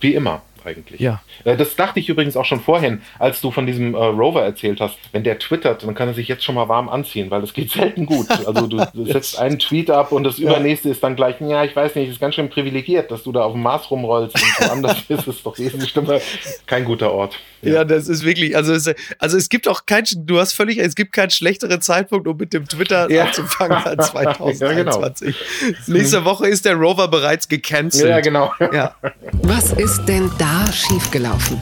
wie 0.00 0.14
immer 0.14 0.42
eigentlich. 0.68 1.00
Ja. 1.00 1.22
Äh, 1.44 1.56
das 1.56 1.74
dachte 1.76 2.00
ich 2.00 2.08
übrigens 2.08 2.36
auch 2.36 2.44
schon 2.44 2.60
vorhin, 2.60 3.02
als 3.18 3.40
du 3.40 3.50
von 3.50 3.66
diesem 3.66 3.94
äh, 3.94 3.98
Rover 3.98 4.42
erzählt 4.42 4.80
hast. 4.80 4.98
Wenn 5.12 5.24
der 5.24 5.38
twittert, 5.38 5.82
dann 5.82 5.94
kann 5.94 6.08
er 6.08 6.14
sich 6.14 6.28
jetzt 6.28 6.44
schon 6.44 6.54
mal 6.54 6.68
warm 6.68 6.88
anziehen, 6.88 7.30
weil 7.30 7.40
das 7.40 7.52
geht 7.52 7.70
selten 7.72 8.06
gut. 8.06 8.30
Also 8.30 8.66
du, 8.66 8.78
setzt 9.04 9.38
einen 9.38 9.58
Tweet 9.58 9.90
ab 9.90 10.12
und 10.12 10.24
das 10.24 10.38
übernächste 10.38 10.90
ist 10.90 11.02
dann 11.02 11.16
gleich, 11.16 11.36
ja, 11.40 11.64
ich 11.64 11.74
weiß 11.74 11.94
nicht, 11.94 12.10
ist 12.10 12.20
ganz 12.20 12.34
schön 12.34 12.50
privilegiert, 12.50 13.10
dass 13.10 13.22
du 13.22 13.32
da 13.32 13.42
auf 13.42 13.52
dem 13.52 13.62
Mars 13.62 13.90
rumrollst 13.90 14.34
und 14.34 14.68
woanders 14.68 14.98
ist 15.08 15.26
es 15.26 15.42
doch 15.42 15.58
wesentlich 15.58 15.90
schlimmer. 15.90 16.20
Kein 16.66 16.84
guter 16.84 17.12
Ort. 17.12 17.38
Ja. 17.62 17.74
ja, 17.74 17.84
das 17.84 18.08
ist 18.08 18.24
wirklich, 18.24 18.56
also 18.56 18.72
es, 18.72 18.88
also 19.18 19.36
es 19.36 19.48
gibt 19.48 19.66
auch 19.66 19.84
kein, 19.84 20.04
du 20.14 20.38
hast 20.38 20.52
völlig, 20.52 20.78
es 20.78 20.94
gibt 20.94 21.12
keinen 21.12 21.30
schlechteren 21.30 21.80
Zeitpunkt, 21.80 22.28
um 22.28 22.36
mit 22.36 22.52
dem 22.52 22.68
Twitter 22.68 23.10
ja. 23.10 23.24
anzufangen 23.24 23.78
als 23.78 24.10
2021. 24.10 24.60
ja, 24.60 25.68
genau. 25.68 25.88
Nächste 25.88 26.24
Woche 26.24 26.46
ist 26.46 26.64
der 26.64 26.74
Rover 26.74 27.08
bereits 27.08 27.48
gecancelt. 27.48 28.08
Ja, 28.08 28.20
genau. 28.20 28.52
Ja. 28.72 28.94
Was 29.42 29.72
ist 29.72 30.04
denn 30.06 30.30
da 30.38 30.57
schiefgelaufen? 30.72 31.60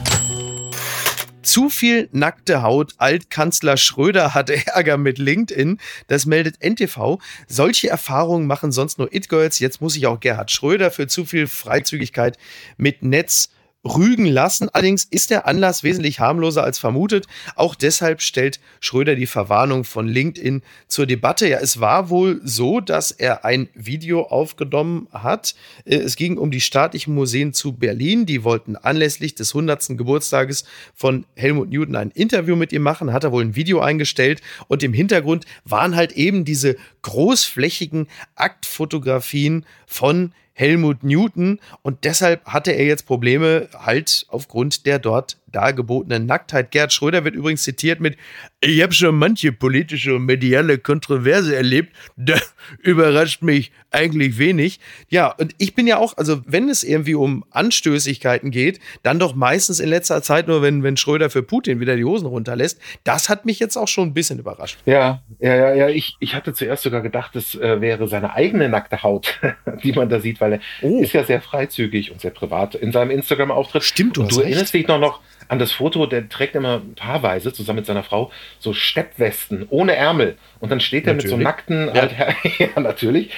Zu 1.41 1.69
viel 1.69 2.09
nackte 2.11 2.61
Haut. 2.61 2.95
Altkanzler 2.97 3.77
Schröder 3.77 4.33
hatte 4.33 4.65
Ärger 4.67 4.97
mit 4.97 5.17
LinkedIn. 5.17 5.79
Das 6.07 6.25
meldet 6.25 6.61
NTV. 6.61 7.19
Solche 7.47 7.89
Erfahrungen 7.89 8.47
machen 8.47 8.71
sonst 8.71 8.99
nur 8.99 9.13
It-Girls. 9.13 9.59
Jetzt 9.59 9.79
muss 9.79 9.93
sich 9.93 10.07
auch 10.07 10.19
Gerhard 10.19 10.51
Schröder 10.51 10.91
für 10.91 11.07
zu 11.07 11.23
viel 11.23 11.47
Freizügigkeit 11.47 12.37
mit 12.77 13.01
Netz 13.01 13.49
rügen 13.95 14.25
lassen. 14.25 14.69
Allerdings 14.71 15.03
ist 15.05 15.29
der 15.29 15.47
Anlass 15.47 15.83
wesentlich 15.83 16.19
harmloser 16.19 16.63
als 16.63 16.79
vermutet. 16.79 17.27
Auch 17.55 17.75
deshalb 17.75 18.21
stellt 18.21 18.59
Schröder 18.79 19.15
die 19.15 19.25
Verwarnung 19.25 19.83
von 19.83 20.07
LinkedIn 20.07 20.61
zur 20.87 21.05
Debatte. 21.05 21.47
Ja, 21.47 21.59
es 21.59 21.79
war 21.79 22.09
wohl 22.09 22.41
so, 22.43 22.79
dass 22.79 23.11
er 23.11 23.45
ein 23.45 23.69
Video 23.73 24.23
aufgenommen 24.23 25.07
hat. 25.11 25.55
Äh, 25.85 25.95
es 25.97 26.15
ging 26.15 26.37
um 26.37 26.51
die 26.51 26.61
staatlichen 26.61 27.13
Museen 27.13 27.53
zu 27.53 27.73
Berlin. 27.73 28.25
Die 28.25 28.43
wollten 28.43 28.75
anlässlich 28.75 29.35
des 29.35 29.51
100. 29.53 29.97
Geburtstages 29.97 30.65
von 30.93 31.25
Helmut 31.35 31.69
Newton 31.69 31.95
ein 31.95 32.11
Interview 32.11 32.55
mit 32.55 32.71
ihm 32.73 32.81
machen. 32.81 33.13
Hat 33.13 33.23
er 33.23 33.31
wohl 33.31 33.43
ein 33.43 33.55
Video 33.55 33.79
eingestellt 33.79 34.41
und 34.67 34.83
im 34.83 34.93
Hintergrund 34.93 35.45
waren 35.65 35.95
halt 35.95 36.13
eben 36.13 36.45
diese 36.45 36.75
großflächigen 37.01 38.07
Aktfotografien 38.35 39.65
von 39.85 40.33
Helmut 40.57 41.03
Newton. 41.03 41.59
Und 41.83 42.03
deshalb 42.03 42.43
hatte 42.45 42.71
er 42.71 42.85
jetzt 42.85 43.05
Probleme 43.05 43.69
halt 43.73 44.25
aufgrund 44.29 44.85
der 44.85 44.97
dort 44.97 45.37
dargebotenen 45.51 46.25
Nacktheit. 46.25 46.71
Gerd 46.71 46.93
Schröder 46.93 47.23
wird 47.23 47.35
übrigens 47.35 47.63
zitiert 47.63 47.99
mit, 47.99 48.17
ich 48.59 48.81
habe 48.81 48.93
schon 48.93 49.15
manche 49.15 49.51
politische 49.51 50.15
und 50.15 50.25
mediale 50.25 50.77
Kontroverse 50.77 51.55
erlebt, 51.55 51.95
da 52.17 52.35
überrascht 52.81 53.41
mich 53.41 53.71
eigentlich 53.91 54.37
wenig. 54.37 54.79
Ja, 55.09 55.27
und 55.27 55.55
ich 55.57 55.73
bin 55.73 55.87
ja 55.87 55.97
auch, 55.97 56.17
also 56.17 56.41
wenn 56.45 56.69
es 56.69 56.83
irgendwie 56.83 57.15
um 57.15 57.45
Anstößigkeiten 57.51 58.51
geht, 58.51 58.79
dann 59.03 59.19
doch 59.19 59.35
meistens 59.35 59.79
in 59.79 59.89
letzter 59.89 60.21
Zeit 60.21 60.47
nur, 60.47 60.61
wenn, 60.61 60.83
wenn 60.83 60.97
Schröder 60.97 61.29
für 61.29 61.43
Putin 61.43 61.79
wieder 61.79 61.95
die 61.95 62.03
Hosen 62.03 62.27
runterlässt. 62.27 62.79
Das 63.03 63.29
hat 63.29 63.45
mich 63.45 63.59
jetzt 63.59 63.77
auch 63.77 63.87
schon 63.87 64.09
ein 64.09 64.13
bisschen 64.13 64.39
überrascht. 64.39 64.79
Ja, 64.85 65.21
ja, 65.39 65.55
ja, 65.55 65.73
ja. 65.73 65.89
Ich, 65.89 66.17
ich 66.19 66.35
hatte 66.35 66.53
zuerst 66.53 66.83
sogar 66.83 67.01
gedacht, 67.01 67.35
es 67.35 67.55
äh, 67.55 67.79
wäre 67.81 68.07
seine 68.07 68.33
eigene 68.33 68.69
nackte 68.69 69.03
Haut, 69.03 69.39
die 69.83 69.93
man 69.93 70.09
da 70.09 70.19
sieht, 70.19 70.41
weil 70.41 70.53
er 70.53 70.59
oh. 70.81 71.01
ist 71.01 71.13
ja 71.13 71.23
sehr 71.23 71.41
freizügig 71.41 72.11
und 72.11 72.21
sehr 72.21 72.31
privat 72.31 72.75
in 72.75 72.91
seinem 72.91 73.11
Instagram-Auftritt. 73.11 73.83
Stimmt, 73.83 74.17
du 74.17 74.21
und 74.21 74.35
du 74.35 74.41
erinnerst 74.41 74.73
dich 74.73 74.87
noch, 74.87 74.99
noch 74.99 75.21
an 75.47 75.59
das 75.59 75.71
Foto, 75.71 76.05
der 76.05 76.29
trägt 76.29 76.55
immer 76.55 76.81
paarweise 76.95 77.53
zusammen 77.53 77.77
mit 77.77 77.85
seiner 77.85 78.03
Frau 78.03 78.31
so 78.59 78.73
Steppwesten 78.73 79.65
ohne 79.69 79.95
Ärmel. 79.95 80.37
Und 80.59 80.71
dann 80.71 80.79
steht 80.79 81.07
er 81.07 81.13
mit 81.13 81.27
so 81.27 81.37
nackten, 81.37 81.89
ja, 81.93 82.09
ja 82.59 82.79
natürlich, 82.79 83.31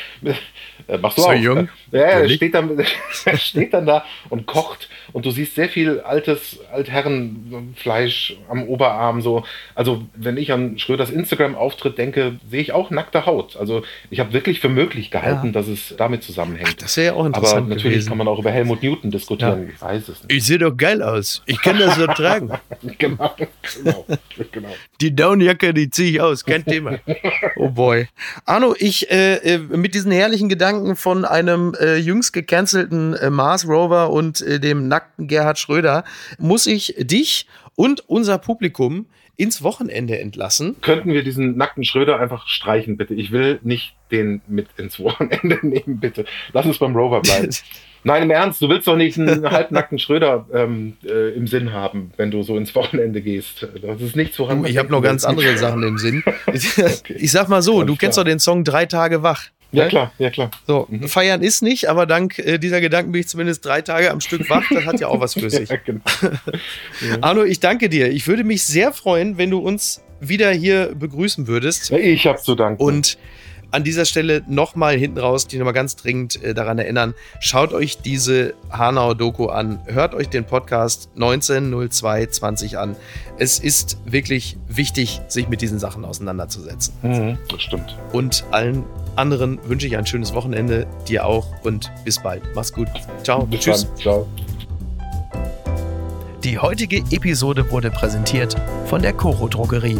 machst 1.01 1.17
du 1.17 1.21
so 1.23 1.29
auch. 1.29 1.33
jung. 1.33 1.69
Ja, 1.91 2.01
er 2.01 2.29
steht 2.29 2.53
dann, 2.53 2.85
steht 3.35 3.73
dann 3.73 3.85
da 3.85 4.05
und 4.29 4.45
kocht 4.45 4.89
und 5.11 5.25
du 5.25 5.31
siehst 5.31 5.55
sehr 5.55 5.69
viel 5.69 5.99
altes 5.99 6.59
Altherrenfleisch 6.71 8.37
am 8.47 8.63
Oberarm 8.63 9.21
so. 9.21 9.43
Also 9.75 10.03
wenn 10.15 10.37
ich 10.37 10.51
an 10.51 10.79
Schröders 10.79 11.09
Instagram-Auftritt 11.09 11.97
denke, 11.97 12.39
sehe 12.49 12.61
ich 12.61 12.71
auch 12.71 12.89
nackte 12.89 13.25
Haut. 13.25 13.57
Also 13.57 13.83
ich 14.09 14.19
habe 14.19 14.33
wirklich 14.33 14.59
für 14.59 14.69
möglich 14.69 15.11
gehalten, 15.11 15.47
ja. 15.47 15.53
dass 15.53 15.67
es 15.67 15.95
damit 15.97 16.23
zusammenhängt. 16.23 16.69
Ach, 16.71 16.81
das 16.81 16.97
wäre 16.97 17.07
ja 17.07 17.13
auch 17.13 17.25
interessant. 17.25 17.57
Aber 17.61 17.69
natürlich 17.69 17.93
gewesen. 17.95 18.09
kann 18.09 18.17
man 18.17 18.27
auch 18.27 18.39
über 18.39 18.51
Helmut 18.51 18.83
Newton 18.83 19.11
diskutieren. 19.11 19.63
Ja. 19.63 19.69
Ich 19.73 19.81
weiß 19.81 20.09
es 20.09 20.23
nicht. 20.23 20.31
Ich 20.31 20.45
sehe 20.45 20.57
doch 20.57 20.75
geil 20.75 21.01
aus. 21.01 21.41
Ich 21.45 21.61
kann 21.61 21.77
das 21.77 21.95
so 21.95 22.07
tragen. 22.07 22.51
genau, 22.97 23.35
genau, 23.83 24.05
genau. 24.51 24.69
Die 25.01 25.15
Downjacke, 25.15 25.73
die 25.73 25.89
ziehe 25.89 26.11
ich 26.11 26.21
aus. 26.21 26.45
Kein 26.45 26.63
Thema. 26.65 26.99
Oh 27.55 27.69
boy. 27.69 28.07
Arno, 28.45 28.75
ich 28.77 29.09
äh, 29.11 29.35
äh 29.35 29.57
mit 29.57 29.95
diesen 29.95 30.11
herrlichen 30.11 30.49
Gedanken 30.49 30.95
von 30.95 31.25
einem 31.25 31.75
äh, 31.79 31.95
jüngst 31.97 32.33
gecancelten 32.33 33.13
äh, 33.15 33.29
Mars 33.29 33.67
Rover 33.67 34.11
und 34.11 34.41
äh, 34.41 34.59
dem 34.59 34.87
nackten 34.87 35.27
Gerhard 35.27 35.59
Schröder 35.59 36.03
muss 36.37 36.65
ich 36.65 36.95
dich 36.97 37.47
und 37.75 38.07
unser 38.09 38.37
Publikum 38.37 39.07
ins 39.39 39.63
Wochenende 39.63 40.19
entlassen. 40.19 40.75
Könnten 40.81 41.13
wir 41.13 41.23
diesen 41.23 41.55
nackten 41.55 41.85
Schröder 41.85 42.19
einfach 42.19 42.47
streichen, 42.47 42.97
bitte? 42.97 43.13
Ich 43.13 43.31
will 43.31 43.59
nicht 43.63 43.95
den 44.11 44.41
mit 44.47 44.67
ins 44.77 44.99
Wochenende 44.99 45.59
nehmen, 45.65 45.99
bitte. 45.99 46.25
Lass 46.51 46.65
uns 46.65 46.77
beim 46.77 46.95
Rover 46.95 47.21
bleiben. 47.21 47.49
Nein, 48.03 48.23
im 48.23 48.31
Ernst, 48.31 48.61
du 48.61 48.69
willst 48.69 48.87
doch 48.87 48.95
nicht 48.95 49.17
einen 49.19 49.49
halbnackten 49.51 49.99
Schröder 49.99 50.45
ähm, 50.53 50.97
äh, 51.05 51.33
im 51.35 51.47
Sinn 51.47 51.73
haben, 51.73 52.11
wenn 52.17 52.31
du 52.31 52.43
so 52.43 52.57
ins 52.57 52.73
Wochenende 52.75 53.21
gehst. 53.21 53.67
Das 53.81 54.01
ist 54.01 54.15
nichts, 54.15 54.39
woran 54.39 54.65
Ich 54.65 54.77
habe 54.77 54.89
noch 54.89 55.01
ganz 55.01 55.25
andere 55.25 55.57
Sachen 55.57 55.83
im 55.83 55.97
Sinn. 55.97 56.23
okay. 56.47 56.99
Ich 57.15 57.31
sag 57.31 57.49
mal 57.49 57.61
so, 57.61 57.79
Ganz 57.79 57.87
du 57.87 57.95
kennst 57.95 58.17
doch 58.17 58.23
den 58.23 58.39
Song 58.39 58.63
Drei 58.63 58.85
Tage 58.85 59.23
wach. 59.23 59.45
Ja, 59.71 59.87
klar, 59.87 60.11
ja, 60.17 60.31
klar. 60.31 60.49
So, 60.65 60.87
mhm. 60.89 61.07
feiern 61.07 61.43
ist 61.43 61.61
nicht, 61.61 61.89
aber 61.89 62.07
dank 62.07 62.39
äh, 62.39 62.57
dieser 62.57 62.81
Gedanken 62.81 63.11
bin 63.11 63.21
ich 63.21 63.27
zumindest 63.27 63.63
drei 63.63 63.81
Tage 63.81 64.09
am 64.09 64.19
Stück 64.19 64.49
wach. 64.49 64.63
Das 64.71 64.85
hat 64.85 64.99
ja 64.99 65.07
auch 65.07 65.19
was 65.19 65.35
für 65.35 65.49
sich. 65.49 65.69
ja, 65.69 65.75
genau. 65.85 66.01
ja. 66.21 67.17
Arno, 67.21 67.43
ich 67.43 67.59
danke 67.59 67.87
dir. 67.87 68.11
Ich 68.11 68.27
würde 68.27 68.43
mich 68.43 68.63
sehr 68.63 68.91
freuen, 68.93 69.37
wenn 69.37 69.51
du 69.51 69.59
uns 69.59 70.01
wieder 70.19 70.51
hier 70.51 70.95
begrüßen 70.95 71.47
würdest. 71.47 71.91
Ich 71.91 72.25
habe 72.25 72.39
zu 72.39 72.55
danken. 72.55 72.81
Und 72.81 73.17
an 73.71 73.83
dieser 73.83 74.05
Stelle 74.05 74.43
nochmal 74.47 74.97
hinten 74.97 75.19
raus, 75.19 75.47
die 75.47 75.57
nochmal 75.57 75.73
ganz 75.73 75.95
dringend 75.95 76.41
äh, 76.43 76.53
daran 76.53 76.79
erinnern, 76.79 77.13
schaut 77.39 77.73
euch 77.73 78.01
diese 78.01 78.53
Hanau-Doku 78.71 79.47
an, 79.47 79.79
hört 79.85 80.15
euch 80.15 80.29
den 80.29 80.45
Podcast 80.45 81.09
190220 81.15 82.77
an. 82.77 82.95
Es 83.37 83.59
ist 83.59 83.97
wirklich 84.05 84.57
wichtig, 84.67 85.21
sich 85.27 85.47
mit 85.49 85.61
diesen 85.61 85.79
Sachen 85.79 86.05
auseinanderzusetzen. 86.05 86.93
Mhm, 87.01 87.37
das 87.49 87.61
stimmt. 87.61 87.97
Und 88.11 88.43
allen 88.51 88.83
anderen 89.15 89.59
wünsche 89.67 89.87
ich 89.87 89.97
ein 89.97 90.05
schönes 90.05 90.33
Wochenende, 90.33 90.87
dir 91.07 91.25
auch 91.25 91.47
und 91.63 91.91
bis 92.05 92.21
bald. 92.21 92.41
Mach's 92.55 92.73
gut. 92.73 92.87
Ciao. 93.23 93.45
Bis 93.45 93.61
Tschüss. 93.61 93.85
Dann. 93.85 93.97
Ciao. 93.97 94.27
Die 96.43 96.57
heutige 96.57 96.97
Episode 97.11 97.69
wurde 97.69 97.91
präsentiert 97.91 98.55
von 98.85 99.01
der 99.01 99.11
Coro 99.11 99.49
Drogerie. 99.49 99.99